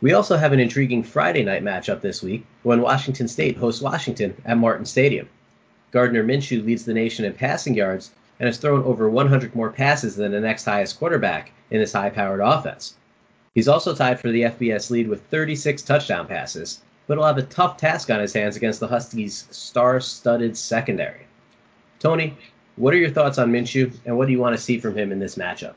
We 0.00 0.14
also 0.14 0.38
have 0.38 0.54
an 0.54 0.60
intriguing 0.60 1.02
Friday 1.02 1.42
night 1.42 1.62
matchup 1.62 2.00
this 2.00 2.22
week 2.22 2.46
when 2.62 2.80
Washington 2.80 3.28
State 3.28 3.58
hosts 3.58 3.82
Washington 3.82 4.34
at 4.46 4.56
Martin 4.56 4.86
Stadium. 4.86 5.28
Gardner 5.90 6.24
Minshew 6.24 6.64
leads 6.64 6.86
the 6.86 6.94
nation 6.94 7.26
in 7.26 7.34
passing 7.34 7.74
yards 7.74 8.12
and 8.38 8.46
has 8.46 8.56
thrown 8.56 8.82
over 8.84 9.10
100 9.10 9.54
more 9.54 9.70
passes 9.70 10.16
than 10.16 10.32
the 10.32 10.40
next 10.40 10.64
highest 10.64 10.98
quarterback 10.98 11.52
in 11.70 11.80
this 11.80 11.92
high 11.92 12.08
powered 12.08 12.40
offense. 12.40 12.94
He's 13.54 13.68
also 13.68 13.94
tied 13.94 14.20
for 14.20 14.30
the 14.30 14.42
FBS 14.42 14.90
lead 14.90 15.08
with 15.08 15.22
36 15.26 15.82
touchdown 15.82 16.28
passes, 16.28 16.82
but 17.06 17.18
he'll 17.18 17.26
have 17.26 17.38
a 17.38 17.42
tough 17.42 17.76
task 17.76 18.08
on 18.08 18.20
his 18.20 18.32
hands 18.32 18.56
against 18.56 18.78
the 18.78 18.86
Huskies' 18.86 19.48
star 19.50 19.98
studded 19.98 20.56
secondary. 20.56 21.26
Tony, 21.98 22.36
what 22.76 22.94
are 22.94 22.98
your 22.98 23.10
thoughts 23.10 23.38
on 23.38 23.50
Minshew, 23.50 23.92
and 24.06 24.16
what 24.16 24.26
do 24.26 24.32
you 24.32 24.38
want 24.38 24.54
to 24.54 24.62
see 24.62 24.78
from 24.78 24.96
him 24.96 25.10
in 25.10 25.18
this 25.18 25.34
matchup? 25.34 25.74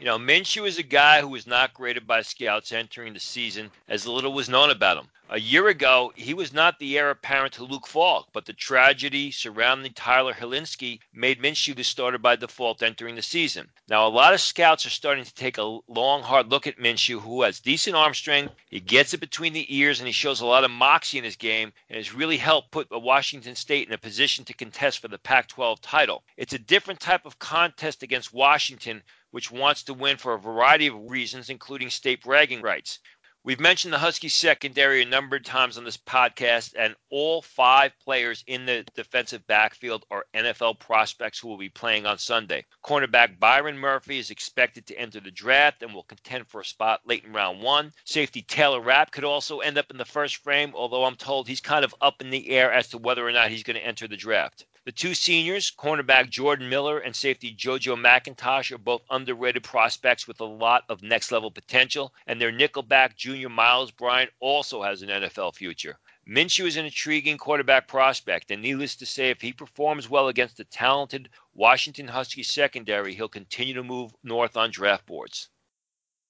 You 0.00 0.06
know, 0.06 0.18
Minshew 0.18 0.66
is 0.66 0.76
a 0.76 0.82
guy 0.82 1.20
who 1.20 1.28
was 1.28 1.46
not 1.46 1.72
graded 1.72 2.04
by 2.04 2.22
scouts 2.22 2.72
entering 2.72 3.14
the 3.14 3.20
season, 3.20 3.70
as 3.88 4.06
little 4.06 4.32
was 4.32 4.48
known 4.48 4.70
about 4.70 4.98
him. 4.98 5.08
A 5.30 5.40
year 5.40 5.68
ago, 5.68 6.12
he 6.16 6.34
was 6.34 6.52
not 6.52 6.78
the 6.78 6.98
heir 6.98 7.10
apparent 7.10 7.54
to 7.54 7.64
Luke 7.64 7.86
Falk, 7.86 8.28
but 8.32 8.44
the 8.44 8.52
tragedy 8.52 9.30
surrounding 9.30 9.92
Tyler 9.94 10.34
Hilinski 10.34 11.00
made 11.14 11.40
Minshew 11.40 11.74
the 11.74 11.84
starter 11.84 12.18
by 12.18 12.36
default 12.36 12.82
entering 12.82 13.14
the 13.14 13.22
season. 13.22 13.70
Now, 13.88 14.06
a 14.06 14.08
lot 14.08 14.34
of 14.34 14.40
scouts 14.40 14.84
are 14.84 14.90
starting 14.90 15.24
to 15.24 15.34
take 15.34 15.56
a 15.56 15.78
long, 15.88 16.22
hard 16.22 16.50
look 16.50 16.66
at 16.66 16.78
Minshew, 16.78 17.20
who 17.20 17.42
has 17.42 17.60
decent 17.60 17.96
arm 17.96 18.14
strength. 18.14 18.52
He 18.68 18.80
gets 18.80 19.14
it 19.14 19.20
between 19.20 19.54
the 19.54 19.74
ears, 19.74 20.00
and 20.00 20.06
he 20.06 20.12
shows 20.12 20.40
a 20.40 20.46
lot 20.46 20.64
of 20.64 20.70
moxie 20.70 21.18
in 21.18 21.24
his 21.24 21.36
game, 21.36 21.72
and 21.88 21.96
has 21.96 22.12
really 22.12 22.36
helped 22.36 22.72
put 22.72 22.88
Washington 22.90 23.54
State 23.54 23.88
in 23.88 23.94
a 23.94 23.98
position 23.98 24.44
to 24.44 24.54
contest 24.54 24.98
for 24.98 25.08
the 25.08 25.18
Pac 25.18 25.48
12 25.48 25.80
title. 25.80 26.24
It's 26.36 26.52
a 26.52 26.58
different 26.58 27.00
type 27.00 27.24
of 27.24 27.38
contest 27.38 28.02
against 28.02 28.34
Washington 28.34 29.02
which 29.34 29.50
wants 29.50 29.82
to 29.82 29.92
win 29.92 30.16
for 30.16 30.34
a 30.34 30.38
variety 30.38 30.86
of 30.86 31.10
reasons, 31.10 31.50
including 31.50 31.90
state 31.90 32.22
bragging 32.22 32.62
rights. 32.62 33.00
We've 33.42 33.58
mentioned 33.58 33.92
the 33.92 33.98
Husky 33.98 34.28
secondary 34.28 35.02
a 35.02 35.06
number 35.06 35.34
of 35.34 35.42
times 35.42 35.76
on 35.76 35.82
this 35.82 35.96
podcast, 35.96 36.72
and 36.78 36.94
all 37.10 37.42
five 37.42 37.98
players 37.98 38.44
in 38.46 38.64
the 38.64 38.86
defensive 38.94 39.44
backfield 39.48 40.06
are 40.08 40.26
NFL 40.34 40.78
prospects 40.78 41.40
who 41.40 41.48
will 41.48 41.58
be 41.58 41.68
playing 41.68 42.06
on 42.06 42.16
Sunday. 42.16 42.64
Cornerback 42.84 43.40
Byron 43.40 43.76
Murphy 43.76 44.20
is 44.20 44.30
expected 44.30 44.86
to 44.86 44.96
enter 44.96 45.18
the 45.18 45.32
draft 45.32 45.82
and 45.82 45.92
will 45.92 46.04
contend 46.04 46.46
for 46.46 46.60
a 46.60 46.64
spot 46.64 47.00
late 47.04 47.24
in 47.24 47.32
round 47.32 47.60
one. 47.60 47.92
Safety 48.04 48.40
Taylor 48.40 48.80
Rapp 48.80 49.10
could 49.10 49.24
also 49.24 49.58
end 49.58 49.78
up 49.78 49.90
in 49.90 49.96
the 49.96 50.04
first 50.04 50.36
frame, 50.36 50.70
although 50.76 51.04
I'm 51.04 51.16
told 51.16 51.48
he's 51.48 51.60
kind 51.60 51.84
of 51.84 51.92
up 52.00 52.20
in 52.20 52.30
the 52.30 52.50
air 52.50 52.72
as 52.72 52.86
to 52.90 52.98
whether 52.98 53.26
or 53.26 53.32
not 53.32 53.50
he's 53.50 53.64
going 53.64 53.76
to 53.76 53.84
enter 53.84 54.06
the 54.06 54.16
draft. 54.16 54.64
The 54.86 54.92
two 54.92 55.14
seniors, 55.14 55.70
cornerback 55.70 56.28
Jordan 56.28 56.68
Miller 56.68 56.98
and 56.98 57.16
safety 57.16 57.54
JoJo 57.54 57.96
McIntosh, 57.96 58.70
are 58.70 58.76
both 58.76 59.00
underrated 59.08 59.64
prospects 59.64 60.28
with 60.28 60.40
a 60.40 60.44
lot 60.44 60.84
of 60.90 61.02
next 61.02 61.32
level 61.32 61.50
potential, 61.50 62.12
and 62.26 62.38
their 62.38 62.52
nickelback 62.52 63.16
junior 63.16 63.48
Myles 63.48 63.90
Bryant 63.90 64.30
also 64.40 64.82
has 64.82 65.00
an 65.00 65.08
NFL 65.08 65.54
future. 65.54 65.98
Minshew 66.28 66.66
is 66.66 66.76
an 66.76 66.84
intriguing 66.84 67.38
quarterback 67.38 67.88
prospect, 67.88 68.50
and 68.50 68.60
needless 68.60 68.94
to 68.96 69.06
say, 69.06 69.30
if 69.30 69.40
he 69.40 69.54
performs 69.54 70.10
well 70.10 70.28
against 70.28 70.58
the 70.58 70.64
talented 70.64 71.30
Washington 71.54 72.08
Huskies 72.08 72.50
secondary, 72.50 73.14
he'll 73.14 73.26
continue 73.26 73.72
to 73.72 73.82
move 73.82 74.14
north 74.22 74.54
on 74.54 74.70
draft 74.70 75.06
boards. 75.06 75.48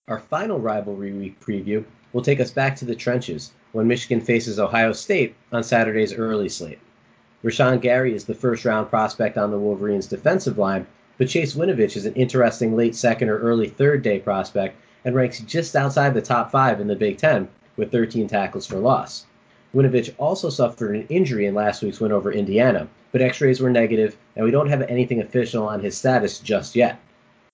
Our 0.06 0.20
final 0.20 0.60
rivalry 0.60 1.12
week 1.12 1.40
preview 1.40 1.84
will 2.12 2.22
take 2.22 2.38
us 2.38 2.52
back 2.52 2.76
to 2.76 2.84
the 2.84 2.94
trenches 2.94 3.52
when 3.72 3.88
Michigan 3.88 4.20
faces 4.20 4.60
Ohio 4.60 4.92
State 4.92 5.34
on 5.50 5.64
Saturday's 5.64 6.12
early 6.12 6.48
slate. 6.48 6.78
Rashan 7.44 7.82
Gary 7.82 8.14
is 8.14 8.24
the 8.24 8.32
first 8.32 8.64
round 8.64 8.88
prospect 8.88 9.36
on 9.36 9.50
the 9.50 9.58
Wolverines' 9.58 10.06
defensive 10.06 10.56
line, 10.56 10.86
but 11.18 11.28
Chase 11.28 11.54
Winovich 11.54 11.94
is 11.94 12.06
an 12.06 12.14
interesting 12.14 12.74
late 12.74 12.96
second 12.96 13.28
or 13.28 13.38
early 13.38 13.68
third 13.68 14.00
day 14.00 14.18
prospect 14.18 14.78
and 15.04 15.14
ranks 15.14 15.40
just 15.40 15.76
outside 15.76 16.14
the 16.14 16.22
top 16.22 16.50
five 16.50 16.80
in 16.80 16.86
the 16.86 16.96
Big 16.96 17.18
Ten 17.18 17.46
with 17.76 17.92
13 17.92 18.28
tackles 18.28 18.64
for 18.64 18.78
loss. 18.78 19.26
Winovich 19.74 20.14
also 20.16 20.48
suffered 20.48 20.96
an 20.96 21.06
injury 21.10 21.44
in 21.44 21.54
last 21.54 21.82
week's 21.82 22.00
win 22.00 22.12
over 22.12 22.32
Indiana, 22.32 22.88
but 23.12 23.20
x 23.20 23.42
rays 23.42 23.60
were 23.60 23.68
negative, 23.68 24.16
and 24.36 24.46
we 24.46 24.50
don't 24.50 24.70
have 24.70 24.80
anything 24.80 25.20
official 25.20 25.68
on 25.68 25.80
his 25.80 25.94
status 25.94 26.38
just 26.38 26.74
yet. 26.74 26.98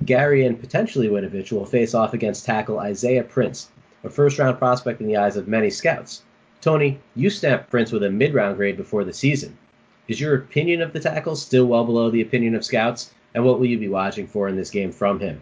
Gary 0.05 0.47
and 0.47 0.61
potentially 0.61 1.09
Winovich 1.09 1.51
will 1.51 1.67
face 1.67 1.95
off 1.95 2.15
against 2.15 2.47
tackle 2.47 2.79
Isaiah 2.79 3.25
Prince, 3.25 3.71
a 4.05 4.09
first 4.09 4.39
round 4.39 4.57
prospect 4.57 5.01
in 5.01 5.09
the 5.09 5.17
eyes 5.17 5.37
of 5.37 5.49
many 5.49 5.69
scouts. 5.69 6.23
Tony, 6.61 7.01
you 7.17 7.29
stamped 7.29 7.71
Prince 7.71 7.91
with 7.91 8.05
a 8.05 8.11
mid 8.11 8.35
round 8.35 8.57
grade 8.57 8.77
before 8.77 9.03
the 9.03 9.13
season. 9.13 9.59
Is 10.11 10.21
your 10.21 10.35
opinion 10.35 10.83
of 10.83 10.93
the 10.93 10.99
tackle 10.99 11.37
still 11.37 11.67
well 11.67 11.85
below 11.85 12.11
the 12.11 12.21
opinion 12.21 12.57
of 12.57 12.65
scouts? 12.65 13.15
And 13.33 13.45
what 13.45 13.61
will 13.61 13.67
you 13.67 13.79
be 13.79 13.89
watching 13.89 14.27
for 14.27 14.49
in 14.49 14.57
this 14.57 14.69
game 14.69 14.91
from 14.91 15.21
him? 15.21 15.41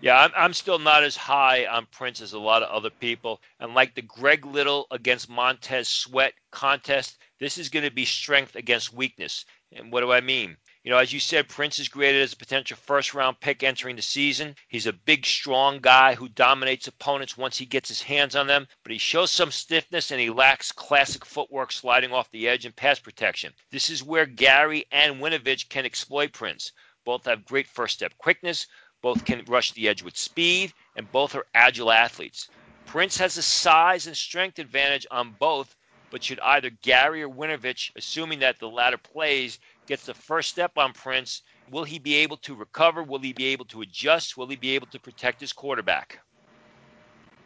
Yeah, 0.00 0.20
I'm, 0.20 0.30
I'm 0.36 0.54
still 0.54 0.78
not 0.78 1.02
as 1.02 1.16
high 1.16 1.66
on 1.66 1.88
Prince 1.90 2.20
as 2.20 2.32
a 2.32 2.38
lot 2.38 2.62
of 2.62 2.70
other 2.70 2.90
people. 2.90 3.40
And 3.58 3.74
like 3.74 3.96
the 3.96 4.02
Greg 4.02 4.46
Little 4.46 4.86
against 4.92 5.28
Montez 5.28 5.88
Sweat 5.88 6.34
contest, 6.52 7.18
this 7.40 7.58
is 7.58 7.68
going 7.68 7.84
to 7.84 7.90
be 7.90 8.04
strength 8.04 8.54
against 8.54 8.94
weakness. 8.94 9.44
And 9.72 9.90
what 9.90 10.02
do 10.02 10.12
I 10.12 10.20
mean? 10.20 10.56
You 10.84 10.92
know, 10.92 10.98
as 10.98 11.12
you 11.12 11.18
said, 11.18 11.48
Prince 11.48 11.80
is 11.80 11.88
graded 11.88 12.22
as 12.22 12.32
a 12.32 12.36
potential 12.36 12.76
first 12.76 13.12
round 13.12 13.40
pick 13.40 13.62
entering 13.62 13.96
the 13.96 14.02
season. 14.02 14.54
He's 14.68 14.86
a 14.86 14.92
big, 14.92 15.26
strong 15.26 15.80
guy 15.80 16.14
who 16.14 16.28
dominates 16.28 16.86
opponents 16.86 17.36
once 17.36 17.58
he 17.58 17.66
gets 17.66 17.88
his 17.88 18.02
hands 18.02 18.36
on 18.36 18.46
them, 18.46 18.68
but 18.84 18.92
he 18.92 18.98
shows 18.98 19.32
some 19.32 19.50
stiffness 19.50 20.12
and 20.12 20.20
he 20.20 20.30
lacks 20.30 20.70
classic 20.70 21.24
footwork 21.24 21.72
sliding 21.72 22.12
off 22.12 22.30
the 22.30 22.48
edge 22.48 22.64
and 22.64 22.76
pass 22.76 23.00
protection. 23.00 23.52
This 23.70 23.90
is 23.90 24.04
where 24.04 24.24
Gary 24.24 24.86
and 24.92 25.20
Winovich 25.20 25.68
can 25.68 25.84
exploit 25.84 26.32
Prince. 26.32 26.72
Both 27.04 27.24
have 27.24 27.44
great 27.44 27.66
first 27.66 27.94
step 27.94 28.16
quickness, 28.18 28.66
both 29.02 29.24
can 29.24 29.44
rush 29.46 29.72
the 29.72 29.88
edge 29.88 30.02
with 30.02 30.16
speed, 30.16 30.72
and 30.94 31.10
both 31.10 31.34
are 31.34 31.46
agile 31.54 31.90
athletes. 31.90 32.48
Prince 32.86 33.18
has 33.18 33.36
a 33.36 33.42
size 33.42 34.06
and 34.06 34.16
strength 34.16 34.58
advantage 34.58 35.06
on 35.10 35.32
both, 35.32 35.74
but 36.10 36.24
should 36.24 36.40
either 36.40 36.70
Gary 36.70 37.22
or 37.22 37.28
Winovich, 37.28 37.90
assuming 37.96 38.38
that 38.38 38.58
the 38.58 38.68
latter 38.68 38.96
plays, 38.96 39.58
gets 39.88 40.06
the 40.06 40.14
first 40.14 40.50
step 40.50 40.76
on 40.76 40.92
Prince. 40.92 41.42
Will 41.70 41.84
he 41.84 41.98
be 41.98 42.14
able 42.16 42.36
to 42.38 42.54
recover? 42.54 43.02
Will 43.02 43.18
he 43.18 43.32
be 43.32 43.46
able 43.46 43.64
to 43.66 43.80
adjust? 43.80 44.36
Will 44.36 44.46
he 44.46 44.56
be 44.56 44.74
able 44.74 44.86
to 44.88 45.00
protect 45.00 45.40
his 45.40 45.52
quarterback? 45.52 46.20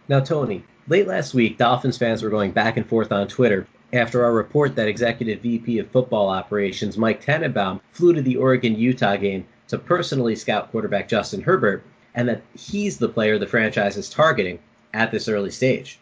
Now, 0.09 0.21
Tony, 0.21 0.65
late 0.89 1.07
last 1.07 1.33
week, 1.33 1.57
Dolphins 1.57 1.97
fans 1.97 2.23
were 2.23 2.31
going 2.31 2.51
back 2.51 2.77
and 2.77 2.87
forth 2.87 3.13
on 3.13 3.29
Twitter 3.29 3.67
after 3.93 4.25
our 4.25 4.33
report 4.33 4.75
that 4.75 4.89
Executive 4.89 5.41
VP 5.41 5.79
of 5.79 5.91
Football 5.91 6.29
Operations 6.29 6.99
Mike 6.99 7.25
Tannenbaum 7.25 7.81
flew 7.93 8.13
to 8.13 8.23
the 8.23 8.37
Oregon 8.37 8.75
Utah 8.75 9.17
game 9.17 9.47
to 9.69 9.79
personally 9.79 10.35
scout 10.35 10.71
quarterback 10.71 11.09
Justin 11.09 11.41
Herbert, 11.41 11.85
and 12.15 12.29
that 12.29 12.43
he's 12.55 12.99
the 12.99 13.09
player 13.09 13.39
the 13.39 13.47
franchise 13.47 13.97
is 13.97 14.11
targeting 14.11 14.59
at 14.93 15.11
this 15.13 15.29
early 15.29 15.51
stage. 15.51 16.01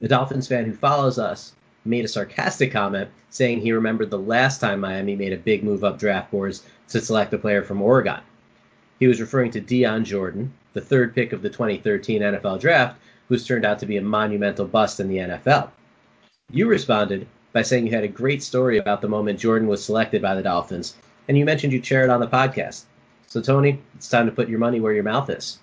The 0.00 0.08
Dolphins 0.08 0.48
fan 0.48 0.64
who 0.64 0.72
follows 0.72 1.18
us 1.18 1.54
made 1.84 2.04
a 2.04 2.08
sarcastic 2.08 2.72
comment 2.72 3.08
saying 3.30 3.60
he 3.60 3.72
remembered 3.72 4.10
the 4.10 4.18
last 4.18 4.60
time 4.60 4.80
Miami 4.80 5.16
made 5.16 5.32
a 5.32 5.38
big 5.38 5.64
move 5.64 5.84
up 5.84 5.98
draft 5.98 6.30
boards 6.30 6.64
to 6.88 7.00
select 7.00 7.34
a 7.34 7.38
player 7.38 7.62
from 7.62 7.82
Oregon. 7.82 8.20
He 8.98 9.06
was 9.06 9.20
referring 9.20 9.50
to 9.52 9.60
Dion 9.60 10.04
Jordan, 10.04 10.52
the 10.72 10.80
third 10.80 11.14
pick 11.14 11.32
of 11.32 11.42
the 11.42 11.50
2013 11.50 12.22
NFL 12.22 12.60
draft, 12.60 12.98
who's 13.28 13.46
turned 13.46 13.64
out 13.64 13.78
to 13.80 13.86
be 13.86 13.96
a 13.96 14.02
monumental 14.02 14.66
bust 14.66 15.00
in 15.00 15.08
the 15.08 15.18
NFL. 15.18 15.70
You 16.50 16.68
responded 16.68 17.26
by 17.52 17.62
saying 17.62 17.86
you 17.86 17.92
had 17.92 18.04
a 18.04 18.08
great 18.08 18.42
story 18.42 18.78
about 18.78 19.00
the 19.00 19.08
moment 19.08 19.40
Jordan 19.40 19.68
was 19.68 19.84
selected 19.84 20.22
by 20.22 20.34
the 20.34 20.42
Dolphins, 20.42 20.96
and 21.28 21.36
you 21.36 21.44
mentioned 21.44 21.72
you'd 21.72 21.86
share 21.86 22.04
it 22.04 22.10
on 22.10 22.20
the 22.20 22.26
podcast. 22.26 22.84
So, 23.26 23.40
Tony, 23.40 23.80
it's 23.94 24.08
time 24.08 24.26
to 24.26 24.32
put 24.32 24.48
your 24.48 24.58
money 24.58 24.80
where 24.80 24.92
your 24.92 25.02
mouth 25.02 25.30
is. 25.30 25.58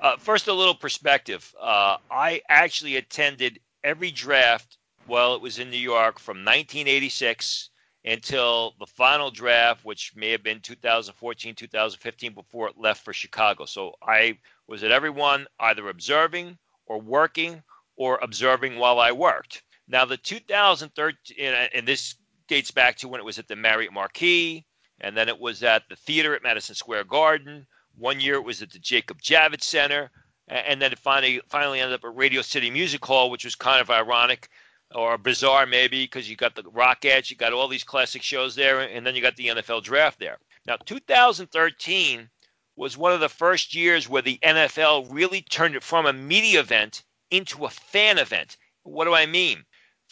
Uh, 0.00 0.16
first, 0.18 0.48
a 0.48 0.52
little 0.52 0.74
perspective. 0.74 1.54
Uh, 1.60 1.96
I 2.10 2.42
actually 2.48 2.96
attended 2.96 3.60
every 3.82 4.10
draft 4.10 4.76
while 5.06 5.34
it 5.34 5.40
was 5.40 5.58
in 5.58 5.70
New 5.70 5.76
York 5.76 6.18
from 6.18 6.38
1986 6.38 7.70
until 8.04 8.74
the 8.78 8.86
final 8.86 9.30
draft, 9.30 9.84
which 9.84 10.12
may 10.14 10.30
have 10.30 10.42
been 10.42 10.60
2014, 10.60 11.54
2015, 11.54 12.34
before 12.34 12.68
it 12.68 12.78
left 12.78 13.04
for 13.04 13.12
Chicago. 13.12 13.64
So 13.64 13.94
I 14.02 14.38
was 14.66 14.82
at 14.82 14.90
every 14.90 15.10
one 15.10 15.46
either 15.60 15.88
observing 15.88 16.58
or 16.86 17.00
working 17.00 17.62
or 17.96 18.18
observing 18.22 18.78
while 18.78 19.00
I 19.00 19.12
worked. 19.12 19.62
Now, 19.88 20.04
the 20.04 20.16
2013, 20.16 21.36
and 21.38 21.88
this 21.88 22.16
dates 22.48 22.70
back 22.70 22.96
to 22.96 23.08
when 23.08 23.20
it 23.20 23.24
was 23.24 23.38
at 23.38 23.48
the 23.48 23.56
Marriott 23.56 23.92
Marquis, 23.92 24.66
and 25.00 25.16
then 25.16 25.28
it 25.28 25.38
was 25.38 25.62
at 25.62 25.82
the 25.88 25.96
theater 25.96 26.34
at 26.34 26.42
Madison 26.42 26.74
Square 26.74 27.04
Garden. 27.04 27.66
One 27.96 28.20
year 28.20 28.34
it 28.34 28.44
was 28.44 28.62
at 28.62 28.70
the 28.70 28.78
Jacob 28.78 29.20
Javits 29.20 29.62
Center, 29.64 30.10
and 30.48 30.80
then 30.80 30.92
it 30.92 30.98
finally 30.98 31.40
finally 31.48 31.80
ended 31.80 31.94
up 31.94 32.04
at 32.04 32.16
Radio 32.16 32.42
City 32.42 32.70
Music 32.70 33.04
Hall, 33.04 33.30
which 33.30 33.44
was 33.44 33.54
kind 33.54 33.80
of 33.80 33.90
ironic 33.90 34.48
or 34.94 35.18
bizarre 35.18 35.66
maybe 35.66 36.04
because 36.04 36.30
you 36.30 36.36
got 36.36 36.54
the 36.54 36.62
Rockettes, 36.62 37.30
you 37.30 37.36
got 37.36 37.52
all 37.52 37.68
these 37.68 37.84
classic 37.84 38.22
shows 38.22 38.54
there, 38.54 38.80
and 38.80 39.06
then 39.06 39.14
you 39.14 39.22
got 39.22 39.36
the 39.36 39.48
NFL 39.48 39.82
draft 39.82 40.18
there. 40.18 40.38
Now, 40.66 40.76
2013 40.76 42.30
was 42.76 42.96
one 42.96 43.12
of 43.12 43.20
the 43.20 43.28
first 43.28 43.74
years 43.74 44.08
where 44.08 44.22
the 44.22 44.38
NFL 44.42 45.12
really 45.12 45.42
turned 45.42 45.76
it 45.76 45.82
from 45.82 46.06
a 46.06 46.12
media 46.12 46.60
event 46.60 47.02
into 47.30 47.64
a 47.64 47.70
fan 47.70 48.18
event. 48.18 48.56
What 48.82 49.04
do 49.04 49.14
I 49.14 49.26
mean? 49.26 49.64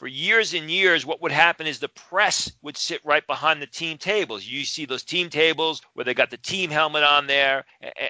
For 0.02 0.08
years 0.08 0.52
and 0.52 0.68
years, 0.68 1.06
what 1.06 1.22
would 1.22 1.30
happen 1.30 1.64
is 1.64 1.78
the 1.78 1.88
press 1.88 2.50
would 2.60 2.76
sit 2.76 3.00
right 3.04 3.24
behind 3.24 3.62
the 3.62 3.68
team 3.68 3.96
tables. 3.96 4.44
You 4.44 4.64
see 4.64 4.84
those 4.84 5.04
team 5.04 5.30
tables 5.30 5.80
where 5.94 6.02
they 6.02 6.12
got 6.12 6.28
the 6.28 6.38
team 6.38 6.70
helmet 6.70 7.04
on 7.04 7.28
there, 7.28 7.64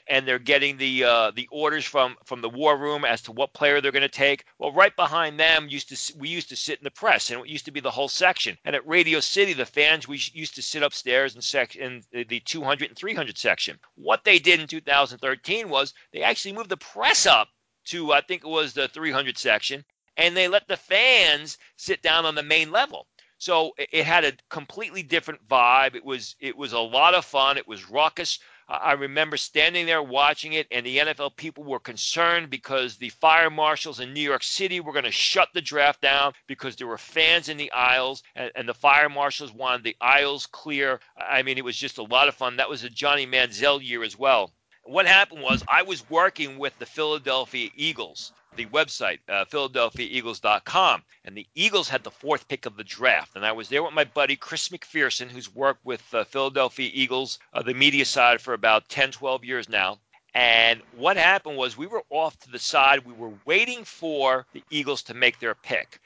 and 0.08 0.26
they're 0.26 0.38
getting 0.38 0.78
the 0.78 1.04
uh, 1.04 1.32
the 1.32 1.46
orders 1.52 1.84
from 1.84 2.16
from 2.24 2.40
the 2.40 2.48
war 2.48 2.78
room 2.78 3.04
as 3.04 3.20
to 3.20 3.32
what 3.32 3.52
player 3.52 3.82
they're 3.82 3.92
going 3.92 4.00
to 4.00 4.08
take. 4.08 4.46
Well, 4.58 4.72
right 4.72 4.96
behind 4.96 5.38
them 5.38 5.68
used 5.68 5.90
to 5.90 6.18
we 6.18 6.30
used 6.30 6.48
to 6.48 6.56
sit 6.56 6.78
in 6.78 6.84
the 6.84 6.90
press, 6.90 7.30
and 7.30 7.40
it 7.40 7.46
used 7.46 7.66
to 7.66 7.70
be 7.70 7.80
the 7.80 7.90
whole 7.90 8.08
section. 8.08 8.56
And 8.64 8.74
at 8.74 8.88
Radio 8.88 9.20
City, 9.20 9.52
the 9.52 9.66
fans 9.66 10.08
we 10.08 10.18
used 10.32 10.54
to 10.54 10.62
sit 10.62 10.82
upstairs 10.82 11.34
in 11.34 11.42
sec 11.42 11.76
in 11.76 12.02
the 12.10 12.40
200 12.40 12.88
and 12.88 12.96
300 12.96 13.36
section. 13.36 13.78
What 13.96 14.24
they 14.24 14.38
did 14.38 14.60
in 14.60 14.66
2013 14.66 15.68
was 15.68 15.92
they 16.10 16.22
actually 16.22 16.54
moved 16.54 16.70
the 16.70 16.78
press 16.78 17.26
up 17.26 17.48
to 17.84 18.12
I 18.12 18.22
think 18.22 18.44
it 18.44 18.48
was 18.48 18.72
the 18.72 18.88
300 18.88 19.36
section, 19.36 19.84
and 20.16 20.36
they 20.36 20.48
let 20.48 20.68
the 20.68 20.76
fans 20.76 21.58
sit 21.76 22.02
down 22.02 22.24
on 22.26 22.34
the 22.34 22.42
main 22.42 22.70
level. 22.70 23.06
So 23.38 23.74
it 23.76 24.04
had 24.04 24.24
a 24.24 24.32
completely 24.50 25.02
different 25.02 25.48
vibe. 25.48 25.96
It 25.96 26.04
was 26.04 26.36
it 26.38 26.56
was 26.56 26.72
a 26.72 26.78
lot 26.78 27.14
of 27.14 27.24
fun. 27.24 27.58
It 27.58 27.66
was 27.66 27.90
raucous. 27.90 28.38
I 28.68 28.92
remember 28.92 29.36
standing 29.36 29.84
there 29.84 30.02
watching 30.02 30.52
it, 30.52 30.68
and 30.70 30.86
the 30.86 30.98
NFL 30.98 31.36
people 31.36 31.64
were 31.64 31.80
concerned 31.80 32.48
because 32.48 32.96
the 32.96 33.08
fire 33.08 33.50
marshals 33.50 33.98
in 33.98 34.14
New 34.14 34.20
York 34.20 34.44
City 34.44 34.78
were 34.78 34.92
going 34.92 35.04
to 35.04 35.10
shut 35.10 35.48
the 35.52 35.60
draft 35.60 36.00
down 36.00 36.32
because 36.46 36.76
there 36.76 36.86
were 36.86 36.96
fans 36.96 37.48
in 37.48 37.56
the 37.56 37.72
aisles, 37.72 38.22
and, 38.36 38.52
and, 38.54 38.68
the 38.68 38.74
fire 38.74 39.08
marshals 39.08 39.52
wanted 39.52 39.82
the 39.82 39.96
aisles 40.00 40.46
clear. 40.46 41.00
I 41.16 41.42
mean, 41.42 41.58
it 41.58 41.64
was 41.64 41.76
just 41.76 41.98
a 41.98 42.04
lot 42.04 42.28
of 42.28 42.36
fun. 42.36 42.56
That 42.56 42.70
was 42.70 42.84
a 42.84 42.88
Johnny 42.88 43.26
Manziel 43.26 43.82
year 43.82 44.04
as 44.04 44.16
well. 44.16 44.52
What 44.84 45.06
happened 45.06 45.42
was 45.42 45.64
I 45.66 45.82
was 45.82 46.08
working 46.08 46.58
with 46.58 46.78
the 46.78 46.86
Philadelphia 46.86 47.70
Eagles 47.74 48.32
the 48.56 48.66
website, 48.66 49.18
uh, 49.28 49.44
PhiladelphiaEagles.com. 49.46 51.02
And 51.24 51.36
the 51.36 51.46
Eagles 51.54 51.88
had 51.88 52.04
the 52.04 52.10
fourth 52.10 52.48
pick 52.48 52.66
of 52.66 52.76
the 52.76 52.84
draft. 52.84 53.36
And 53.36 53.46
I 53.46 53.52
was 53.52 53.68
there 53.68 53.82
with 53.82 53.94
my 53.94 54.04
buddy 54.04 54.36
Chris 54.36 54.68
McPherson, 54.68 55.30
who's 55.30 55.54
worked 55.54 55.84
with 55.84 56.02
uh, 56.14 56.24
Philadelphia 56.24 56.90
Eagles, 56.92 57.38
uh, 57.54 57.62
the 57.62 57.74
media 57.74 58.04
side, 58.04 58.40
for 58.40 58.54
about 58.54 58.88
10, 58.88 59.12
12 59.12 59.44
years 59.44 59.68
now. 59.68 59.98
And 60.34 60.80
what 60.96 61.16
happened 61.16 61.56
was 61.56 61.76
we 61.76 61.86
were 61.86 62.04
off 62.10 62.38
to 62.40 62.50
the 62.50 62.58
side. 62.58 63.04
We 63.04 63.12
were 63.12 63.34
waiting 63.44 63.84
for 63.84 64.46
the 64.52 64.64
Eagles 64.70 65.02
to 65.04 65.14
make 65.14 65.38
their 65.38 65.54
pick. 65.54 66.00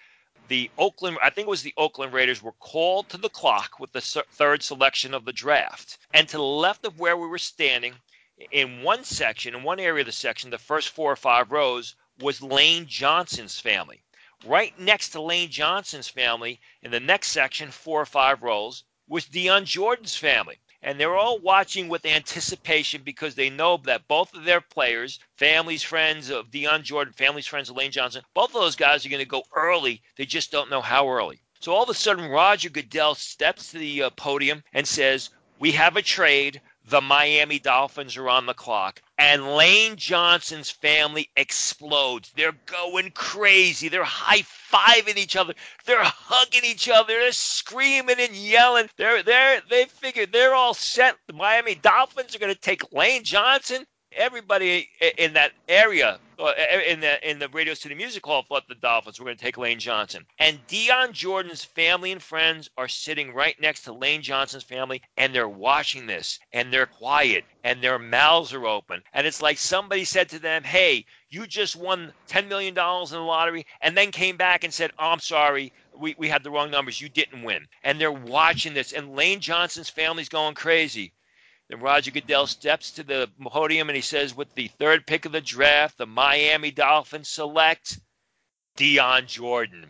The 0.48 0.70
Oakland, 0.78 1.18
I 1.22 1.30
think 1.30 1.46
it 1.46 1.50
was 1.50 1.62
the 1.62 1.74
Oakland 1.76 2.12
Raiders, 2.12 2.42
were 2.42 2.52
called 2.52 3.09
to 3.09 3.18
the 3.18 3.28
clock 3.28 3.80
with 3.80 3.92
the 3.92 4.00
third 4.00 4.62
selection 4.62 5.14
of 5.14 5.24
the 5.24 5.32
draft. 5.32 5.98
And 6.12 6.28
to 6.28 6.37
the 6.37 6.42
left 6.42 6.85
of 6.85 6.98
where 6.98 7.16
we 7.16 7.26
were 7.26 7.38
standing, 7.38 7.94
in 8.50 8.82
one 8.82 9.02
section, 9.02 9.54
in 9.54 9.62
one 9.62 9.80
area 9.80 10.02
of 10.02 10.06
the 10.06 10.12
section, 10.12 10.50
the 10.50 10.59
first 10.59 10.90
four 10.90 11.11
or 11.11 11.16
five 11.16 11.50
rows, 11.50 11.96
was 12.18 12.42
Lane 12.42 12.87
Johnson's 12.87 13.61
family. 13.61 14.02
Right 14.44 14.79
next 14.79 15.11
to 15.11 15.20
Lane 15.20 15.50
Johnson's 15.50 16.09
family, 16.09 16.61
in 16.83 16.90
the 16.90 17.00
next 17.00 17.29
section, 17.29 17.70
four 17.70 18.00
or 18.00 18.07
five 18.07 18.42
rows, 18.42 18.85
was 19.09 19.24
Dion 19.24 19.64
Jordan's 19.64 20.16
family. 20.16 20.59
And 20.83 21.00
they're 21.00 21.16
all 21.16 21.38
watching 21.38 21.88
with 21.88 22.07
anticipation 22.07 23.02
because 23.02 23.35
they 23.35 23.50
know 23.50 23.79
that 23.79 24.07
both 24.09 24.35
of 24.35 24.44
their 24.44 24.61
players, 24.61 25.18
families, 25.37 25.83
friends 25.83 26.31
of 26.31 26.50
Dion 26.50 26.83
Jordan, 26.83 27.12
families, 27.12 27.46
friends 27.46 27.70
of 27.70 27.76
Lane 27.76 27.90
Johnson, 27.90 28.22
both 28.35 28.55
of 28.55 28.61
those 28.61 28.76
guys 28.76 29.05
are 29.05 29.09
going 29.09 29.18
to 29.18 29.26
go 29.26 29.42
early. 29.55 30.02
They 30.16 30.26
just 30.26 30.52
don't 30.52 30.70
know 30.70 30.83
how 30.83 31.09
early. 31.09 31.40
So 31.61 31.72
all 31.72 31.83
of 31.83 31.88
a 31.88 31.94
sudden, 31.94 32.29
Roger 32.29 32.68
Goodell 32.68 33.14
steps 33.14 33.72
to 33.72 33.79
the 33.79 34.05
uh, 34.05 34.11
podium 34.11 34.62
and 34.72 34.87
says, 34.87 35.31
We 35.59 35.72
have 35.72 35.96
a 35.96 36.02
trade 36.02 36.61
the 36.88 37.01
Miami 37.01 37.59
Dolphins 37.59 38.16
are 38.16 38.29
on 38.29 38.46
the 38.46 38.55
clock. 38.55 39.03
And 39.18 39.57
Lane 39.57 39.96
Johnson's 39.96 40.70
family 40.70 41.31
explodes. 41.37 42.33
They're 42.37 42.57
going 42.66 43.11
crazy. 43.11 43.88
They're 43.88 44.05
high 44.05 44.42
fiving 44.42 45.16
each 45.16 45.37
other. 45.37 45.55
They're 45.85 46.05
hugging 46.05 46.64
each 46.64 46.88
other. 46.88 47.12
They're 47.12 47.33
screaming 47.33 48.20
and 48.20 48.35
yelling. 48.35 48.88
They're 48.96 49.22
they're 49.22 49.62
they 49.68 49.87
figured 49.87 50.33
they're 50.33 50.55
all 50.55 50.75
set. 50.75 51.16
The 51.27 51.33
Miami 51.33 51.75
Dolphins 51.75 52.37
are 52.37 52.38
going 52.38 52.55
to 52.55 52.61
take 52.61 52.92
Lane 52.92 53.25
Johnson. 53.25 53.87
Everybody 54.16 54.88
in 55.18 55.35
that 55.35 55.52
area 55.68 56.18
in 56.87 57.00
the 57.00 57.31
in 57.31 57.38
the 57.38 57.48
Radio 57.48 57.74
City 57.74 57.94
Music 57.94 58.24
Hall 58.24 58.42
thought 58.42 58.68
the 58.68 58.74
Dolphins 58.74 59.18
were 59.18 59.24
going 59.24 59.37
to 59.37 59.42
take 59.42 59.57
Lane 59.57 59.79
Johnson. 59.79 60.26
And 60.38 60.59
Dion 60.66 61.12
Jordan's 61.12 61.64
family 61.64 62.12
and 62.12 62.22
friends 62.22 62.68
are 62.76 62.88
sitting 62.88 63.33
right 63.33 63.59
next 63.61 63.83
to 63.83 63.92
Lane 63.92 64.22
Johnson's 64.22 64.62
family, 64.62 65.02
and 65.16 65.35
they're 65.35 65.48
watching 65.48 66.07
this, 66.07 66.38
and 66.52 66.72
they're 66.72 66.87
quiet, 66.87 67.44
and 67.64 67.83
their 67.83 67.98
mouths 67.98 68.52
are 68.52 68.66
open, 68.66 69.02
and 69.12 69.26
it's 69.26 69.40
like 69.42 69.59
somebody 69.59 70.05
said 70.05 70.29
to 70.31 70.38
them, 70.38 70.62
"Hey, 70.64 71.07
you 71.31 71.46
just 71.46 71.76
won 71.76 72.12
ten 72.26 72.48
million 72.48 72.74
dollars 72.74 73.12
in 73.12 73.18
the 73.18 73.24
lottery," 73.24 73.66
and 73.81 73.96
then 73.96 74.11
came 74.11 74.37
back 74.37 74.64
and 74.64 74.72
said, 74.72 74.92
oh, 74.98 75.11
"I'm 75.11 75.20
sorry." 75.20 75.72
We, 75.98 76.14
we 76.18 76.29
had 76.29 76.42
the 76.42 76.50
wrong 76.50 76.70
numbers. 76.70 77.00
You 77.00 77.09
didn't 77.09 77.42
win. 77.42 77.66
And 77.83 77.98
they're 77.98 78.12
watching 78.12 78.74
this, 78.74 78.92
and 78.92 79.16
Lane 79.16 79.40
Johnson's 79.40 79.88
family's 79.88 80.29
going 80.29 80.55
crazy. 80.55 81.12
Then 81.68 81.81
Roger 81.81 82.12
Goodell 82.12 82.46
steps 82.46 82.92
to 82.92 83.02
the 83.02 83.29
podium 83.42 83.88
and 83.88 83.96
he 83.96 84.02
says, 84.02 84.37
with 84.37 84.55
the 84.55 84.68
third 84.68 85.07
pick 85.07 85.24
of 85.24 85.33
the 85.33 85.40
draft, 85.40 85.98
the 85.98 86.07
Miami 86.07 86.70
Dolphins 86.70 87.29
select 87.29 87.98
Dion 88.76 89.26
Jordan. 89.26 89.87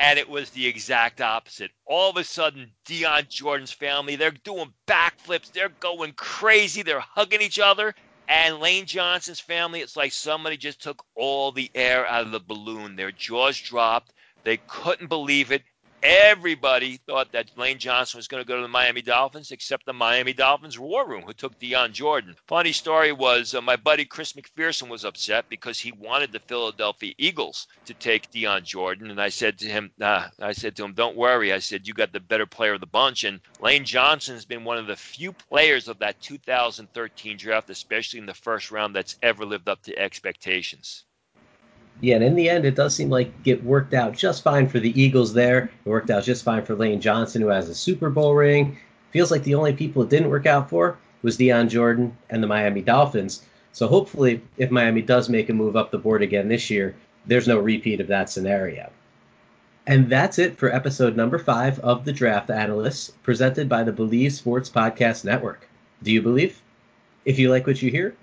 And 0.00 0.18
it 0.18 0.28
was 0.28 0.50
the 0.50 0.66
exact 0.66 1.20
opposite. 1.20 1.70
All 1.86 2.10
of 2.10 2.16
a 2.16 2.24
sudden, 2.24 2.72
Dion 2.84 3.26
Jordan's 3.28 3.70
family, 3.70 4.16
they're 4.16 4.32
doing 4.32 4.74
backflips. 4.88 5.52
They're 5.52 5.68
going 5.68 6.14
crazy. 6.14 6.82
They're 6.82 6.98
hugging 6.98 7.42
each 7.42 7.60
other. 7.60 7.94
And 8.26 8.58
Lane 8.58 8.86
Johnson's 8.86 9.38
family, 9.38 9.80
it's 9.80 9.96
like 9.96 10.12
somebody 10.12 10.56
just 10.56 10.82
took 10.82 11.04
all 11.14 11.52
the 11.52 11.70
air 11.76 12.06
out 12.08 12.24
of 12.24 12.32
the 12.32 12.40
balloon. 12.40 12.96
Their 12.96 13.12
jaws 13.12 13.56
dropped. 13.60 14.12
They 14.42 14.56
couldn't 14.66 15.08
believe 15.08 15.52
it. 15.52 15.62
Everybody 16.06 16.98
thought 16.98 17.32
that 17.32 17.56
Lane 17.56 17.78
Johnson 17.78 18.18
was 18.18 18.28
going 18.28 18.42
to 18.42 18.46
go 18.46 18.56
to 18.56 18.62
the 18.62 18.68
Miami 18.68 19.00
Dolphins, 19.00 19.50
except 19.50 19.86
the 19.86 19.94
Miami 19.94 20.34
Dolphins 20.34 20.78
war 20.78 21.08
room, 21.08 21.22
who 21.22 21.32
took 21.32 21.58
Dion 21.58 21.94
Jordan. 21.94 22.36
Funny 22.46 22.72
story 22.72 23.10
was 23.10 23.54
uh, 23.54 23.62
my 23.62 23.76
buddy 23.76 24.04
Chris 24.04 24.34
McPherson 24.34 24.90
was 24.90 25.06
upset 25.06 25.48
because 25.48 25.80
he 25.80 25.92
wanted 25.92 26.30
the 26.30 26.40
Philadelphia 26.40 27.14
Eagles 27.16 27.68
to 27.86 27.94
take 27.94 28.30
Dion 28.30 28.64
Jordan, 28.64 29.10
and 29.10 29.18
I 29.18 29.30
said 29.30 29.58
to 29.60 29.66
him, 29.66 29.92
nah, 29.96 30.26
I 30.38 30.52
said 30.52 30.76
to 30.76 30.84
him, 30.84 30.92
don't 30.92 31.16
worry. 31.16 31.54
I 31.54 31.58
said 31.58 31.88
you 31.88 31.94
got 31.94 32.12
the 32.12 32.20
better 32.20 32.44
player 32.44 32.74
of 32.74 32.80
the 32.80 32.86
bunch, 32.86 33.24
and 33.24 33.40
Lane 33.58 33.86
Johnson 33.86 34.34
has 34.34 34.44
been 34.44 34.64
one 34.64 34.76
of 34.76 34.86
the 34.86 34.96
few 34.96 35.32
players 35.32 35.88
of 35.88 36.00
that 36.00 36.20
2013 36.20 37.38
draft, 37.38 37.70
especially 37.70 38.18
in 38.18 38.26
the 38.26 38.34
first 38.34 38.70
round, 38.70 38.94
that's 38.94 39.16
ever 39.22 39.46
lived 39.46 39.70
up 39.70 39.80
to 39.84 39.98
expectations. 39.98 41.03
Yeah, 42.00 42.16
and 42.16 42.24
in 42.24 42.34
the 42.34 42.50
end, 42.50 42.64
it 42.64 42.74
does 42.74 42.94
seem 42.94 43.08
like 43.08 43.32
it 43.44 43.64
worked 43.64 43.94
out 43.94 44.16
just 44.16 44.42
fine 44.42 44.68
for 44.68 44.80
the 44.80 45.00
Eagles 45.00 45.32
there. 45.32 45.70
It 45.84 45.88
worked 45.88 46.10
out 46.10 46.24
just 46.24 46.44
fine 46.44 46.64
for 46.64 46.74
Lane 46.74 47.00
Johnson, 47.00 47.40
who 47.40 47.48
has 47.48 47.68
a 47.68 47.74
Super 47.74 48.10
Bowl 48.10 48.34
ring. 48.34 48.76
Feels 49.10 49.30
like 49.30 49.44
the 49.44 49.54
only 49.54 49.72
people 49.72 50.02
it 50.02 50.10
didn't 50.10 50.30
work 50.30 50.46
out 50.46 50.68
for 50.68 50.98
was 51.22 51.36
Dion 51.36 51.68
Jordan 51.68 52.16
and 52.30 52.42
the 52.42 52.48
Miami 52.48 52.82
Dolphins. 52.82 53.46
So 53.72 53.86
hopefully, 53.86 54.42
if 54.58 54.70
Miami 54.70 55.02
does 55.02 55.28
make 55.28 55.48
a 55.48 55.52
move 55.52 55.76
up 55.76 55.90
the 55.90 55.98
board 55.98 56.22
again 56.22 56.48
this 56.48 56.68
year, 56.68 56.94
there's 57.26 57.48
no 57.48 57.58
repeat 57.58 58.00
of 58.00 58.06
that 58.08 58.28
scenario. 58.28 58.90
And 59.86 60.08
that's 60.08 60.38
it 60.38 60.56
for 60.56 60.72
episode 60.72 61.16
number 61.16 61.38
five 61.38 61.78
of 61.80 62.04
The 62.04 62.12
Draft 62.12 62.50
Analysts, 62.50 63.10
presented 63.22 63.68
by 63.68 63.84
the 63.84 63.92
Believe 63.92 64.32
Sports 64.32 64.70
Podcast 64.70 65.24
Network. 65.24 65.68
Do 66.02 66.12
you 66.12 66.22
believe? 66.22 66.60
If 67.24 67.38
you 67.38 67.50
like 67.50 67.66
what 67.66 67.82
you 67.82 67.90
hear, 67.90 68.14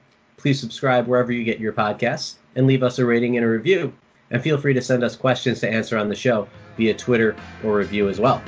please 0.41 0.59
subscribe 0.59 1.07
wherever 1.07 1.31
you 1.31 1.43
get 1.43 1.59
your 1.59 1.71
podcasts 1.71 2.35
and 2.55 2.67
leave 2.67 2.83
us 2.83 2.99
a 2.99 3.05
rating 3.05 3.37
and 3.37 3.45
a 3.45 3.49
review. 3.49 3.93
And 4.31 4.41
feel 4.41 4.57
free 4.57 4.73
to 4.73 4.81
send 4.81 5.03
us 5.03 5.15
questions 5.15 5.59
to 5.59 5.69
answer 5.69 5.97
on 5.97 6.09
the 6.09 6.15
show 6.15 6.47
via 6.77 6.93
Twitter 6.93 7.35
or 7.63 7.75
review 7.75 8.09
as 8.09 8.19
well. 8.19 8.41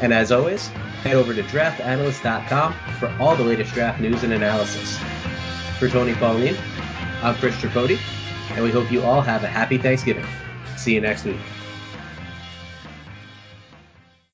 And 0.00 0.12
as 0.12 0.30
always, 0.30 0.68
head 1.02 1.16
over 1.16 1.34
to 1.34 1.42
draftanalyst.com 1.42 2.74
for 2.98 3.08
all 3.18 3.34
the 3.34 3.44
latest 3.44 3.72
draft 3.72 4.00
news 4.00 4.22
and 4.22 4.32
analysis. 4.32 4.98
For 5.78 5.88
Tony 5.88 6.14
Pauline, 6.14 6.56
I'm 7.22 7.34
Chris 7.36 7.56
Tripodi, 7.56 7.98
and 8.52 8.62
we 8.62 8.70
hope 8.70 8.92
you 8.92 9.02
all 9.02 9.22
have 9.22 9.42
a 9.42 9.48
happy 9.48 9.78
Thanksgiving. 9.78 10.26
See 10.76 10.94
you 10.94 11.00
next 11.00 11.24
week. 11.24 11.38